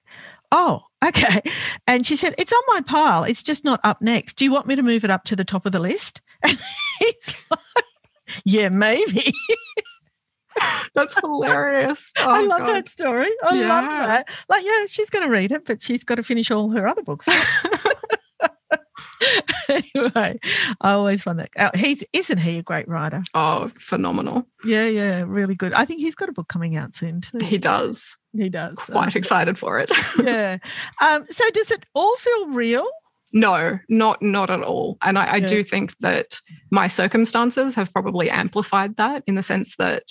"Oh, 0.56 0.82
Okay. 1.04 1.42
And 1.86 2.06
she 2.06 2.16
said, 2.16 2.34
It's 2.38 2.52
on 2.52 2.62
my 2.68 2.80
pile. 2.80 3.24
It's 3.24 3.42
just 3.42 3.62
not 3.64 3.78
up 3.84 4.00
next. 4.00 4.34
Do 4.38 4.44
you 4.44 4.50
want 4.52 4.66
me 4.66 4.74
to 4.76 4.82
move 4.82 5.04
it 5.04 5.10
up 5.10 5.24
to 5.24 5.36
the 5.36 5.44
top 5.44 5.66
of 5.66 5.72
the 5.72 5.78
list? 5.80 6.20
And 6.44 6.58
he's 7.00 7.34
like, 7.50 7.84
Yeah, 8.44 8.68
maybe. 8.70 9.32
That's 10.94 11.14
hilarious. 11.20 12.12
Oh, 12.20 12.30
I 12.30 12.40
love 12.46 12.60
God. 12.60 12.68
that 12.68 12.88
story. 12.88 13.30
I 13.44 13.54
Yeah. 13.56 13.68
love 13.68 13.84
that. 14.08 14.28
Like, 14.48 14.64
yeah, 14.64 14.86
she's 14.86 15.10
going 15.10 15.24
to 15.24 15.30
read 15.30 15.50
it, 15.52 15.64
but 15.66 15.82
she's 15.82 16.04
got 16.04 16.14
to 16.14 16.22
finish 16.22 16.50
all 16.50 16.70
her 16.70 16.86
other 16.88 17.02
books. 17.02 17.28
anyway, 19.68 20.38
I 20.80 20.92
always 20.92 21.22
find 21.22 21.38
that 21.38 21.50
uh, 21.56 21.70
he's 21.74 22.04
isn't 22.12 22.38
he 22.38 22.58
a 22.58 22.62
great 22.62 22.88
writer? 22.88 23.22
Oh, 23.34 23.70
phenomenal. 23.78 24.46
Yeah, 24.64 24.86
yeah, 24.86 25.24
really 25.26 25.54
good. 25.54 25.72
I 25.72 25.84
think 25.84 26.00
he's 26.00 26.14
got 26.14 26.28
a 26.28 26.32
book 26.32 26.48
coming 26.48 26.76
out 26.76 26.94
soon 26.94 27.20
too. 27.20 27.38
He 27.44 27.58
does. 27.58 28.16
He 28.36 28.48
does. 28.48 28.76
Quite 28.76 29.08
Um, 29.14 29.18
excited 29.18 29.58
for 29.58 29.78
it. 29.78 29.90
yeah. 30.22 30.58
Um, 31.00 31.24
so 31.28 31.48
does 31.50 31.70
it 31.70 31.84
all 31.94 32.16
feel 32.16 32.48
real? 32.48 32.86
No, 33.32 33.78
not 33.88 34.22
not 34.22 34.50
at 34.50 34.62
all. 34.62 34.96
And 35.02 35.18
I, 35.18 35.24
I 35.24 35.36
Yeah. 35.36 35.46
do 35.46 35.64
think 35.64 35.96
that 35.98 36.38
my 36.70 36.86
circumstances 36.88 37.74
have 37.74 37.92
probably 37.92 38.30
amplified 38.30 38.96
that 38.96 39.24
in 39.26 39.34
the 39.34 39.42
sense 39.42 39.76
that 39.76 40.04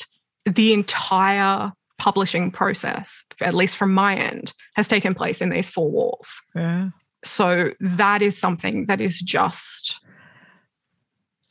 the 0.45 0.73
entire 0.73 1.71
publishing 1.97 2.51
process, 2.51 3.23
at 3.39 3.53
least 3.53 3.77
from 3.77 3.93
my 3.93 4.15
end, 4.15 4.51
has 4.75 4.89
taken 4.89 5.15
place 5.15 5.41
in 5.41 5.49
these 5.49 5.69
four 5.69 5.89
walls. 5.89 6.41
Yeah. 6.53 6.89
So 7.23 7.71
that 7.79 8.21
is 8.21 8.37
something 8.37 8.85
that 8.85 8.99
is 8.99 9.19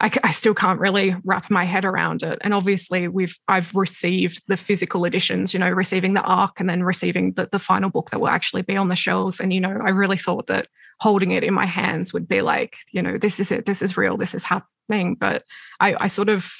just—I 0.02 0.32
still 0.32 0.54
can't 0.54 0.80
really 0.80 1.16
wrap 1.24 1.50
my 1.50 1.64
head 1.64 1.84
around 1.84 2.22
it. 2.22 2.38
And 2.42 2.52
obviously, 2.52 3.08
we've 3.08 3.36
I've 3.48 3.74
received 3.74 4.42
the 4.48 4.56
physical 4.56 5.04
editions, 5.04 5.54
you 5.54 5.60
know, 5.60 5.70
receiving 5.70 6.14
the 6.14 6.22
arc 6.22 6.60
and 6.60 6.68
then 6.68 6.82
receiving 6.82 7.32
the, 7.32 7.48
the 7.50 7.58
final 7.58 7.90
book 7.90 8.10
that 8.10 8.20
will 8.20 8.28
actually 8.28 8.62
be 8.62 8.76
on 8.76 8.88
the 8.88 8.96
shelves. 8.96 9.40
And 9.40 9.52
you 9.52 9.60
know, 9.60 9.80
I 9.82 9.90
really 9.90 10.18
thought 10.18 10.46
that 10.48 10.68
holding 11.00 11.30
it 11.30 11.42
in 11.42 11.54
my 11.54 11.66
hands 11.66 12.12
would 12.12 12.28
be 12.28 12.42
like, 12.42 12.76
you 12.92 13.02
know, 13.02 13.18
this 13.18 13.40
is 13.40 13.50
it, 13.50 13.66
this 13.66 13.82
is 13.82 13.96
real, 13.96 14.16
this 14.16 14.34
is 14.34 14.44
happening. 14.44 15.14
But 15.14 15.44
I, 15.80 15.96
I 16.04 16.08
sort 16.08 16.28
of 16.28 16.52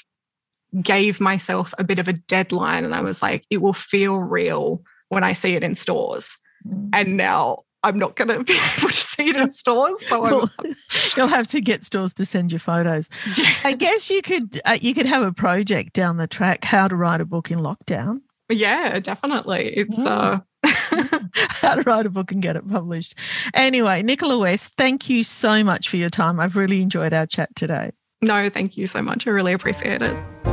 gave 0.81 1.21
myself 1.21 1.73
a 1.77 1.83
bit 1.83 1.99
of 1.99 2.07
a 2.07 2.13
deadline, 2.13 2.83
and 2.83 2.95
I 2.95 3.01
was 3.01 3.21
like, 3.21 3.45
it 3.49 3.61
will 3.61 3.73
feel 3.73 4.17
real 4.17 4.81
when 5.09 5.23
I 5.23 5.33
see 5.33 5.53
it 5.53 5.63
in 5.63 5.75
stores. 5.75 6.37
Mm. 6.67 6.89
And 6.93 7.17
now 7.17 7.59
I'm 7.83 7.99
not 7.99 8.15
going 8.15 8.29
to 8.29 8.43
be 8.43 8.53
able 8.77 8.87
to 8.89 8.93
see 8.93 9.29
it 9.29 9.35
in 9.35 9.51
stores. 9.51 10.05
So 10.07 10.21
Well, 10.21 10.51
you'll 11.17 11.27
have 11.27 11.47
to 11.49 11.59
get 11.61 11.83
stores 11.83 12.13
to 12.13 12.25
send 12.25 12.51
you 12.53 12.59
photos. 12.59 13.09
I 13.63 13.73
guess 13.73 14.09
you 14.09 14.21
could 14.21 14.61
uh, 14.65 14.77
you 14.81 14.93
could 14.93 15.05
have 15.05 15.21
a 15.23 15.31
project 15.33 15.93
down 15.93 16.17
the 16.17 16.27
track 16.27 16.63
how 16.63 16.87
to 16.87 16.95
write 16.95 17.21
a 17.21 17.25
book 17.25 17.51
in 17.51 17.59
lockdown. 17.59 18.21
yeah, 18.49 18.99
definitely. 18.99 19.73
It's 19.75 19.99
Mm. 20.05 20.41
uh, 20.65 21.19
how 21.37 21.75
to 21.75 21.81
write 21.81 22.05
a 22.05 22.09
book 22.09 22.31
and 22.31 22.41
get 22.41 22.55
it 22.55 22.67
published. 22.69 23.15
Anyway, 23.53 24.01
Nicola 24.01 24.37
West, 24.37 24.71
thank 24.77 25.09
you 25.09 25.23
so 25.23 25.63
much 25.63 25.89
for 25.89 25.97
your 25.97 26.09
time. 26.09 26.39
I've 26.39 26.55
really 26.55 26.81
enjoyed 26.81 27.13
our 27.13 27.25
chat 27.25 27.53
today. 27.55 27.91
no, 28.21 28.49
thank 28.49 28.77
you 28.77 28.87
so 28.87 29.01
much. 29.01 29.27
I 29.27 29.31
really 29.31 29.51
appreciate 29.53 30.01
it. 30.01 30.52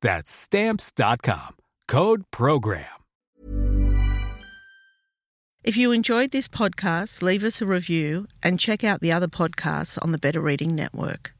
That's 0.00 0.30
stamps.com. 0.30 1.56
Code 1.88 2.24
program. 2.30 2.86
If 5.62 5.76
you 5.76 5.92
enjoyed 5.92 6.30
this 6.30 6.48
podcast, 6.48 7.20
leave 7.20 7.44
us 7.44 7.60
a 7.60 7.66
review 7.66 8.26
and 8.42 8.58
check 8.58 8.82
out 8.82 9.00
the 9.00 9.12
other 9.12 9.28
podcasts 9.28 9.98
on 10.00 10.10
the 10.10 10.18
Better 10.18 10.40
Reading 10.40 10.74
Network. 10.74 11.34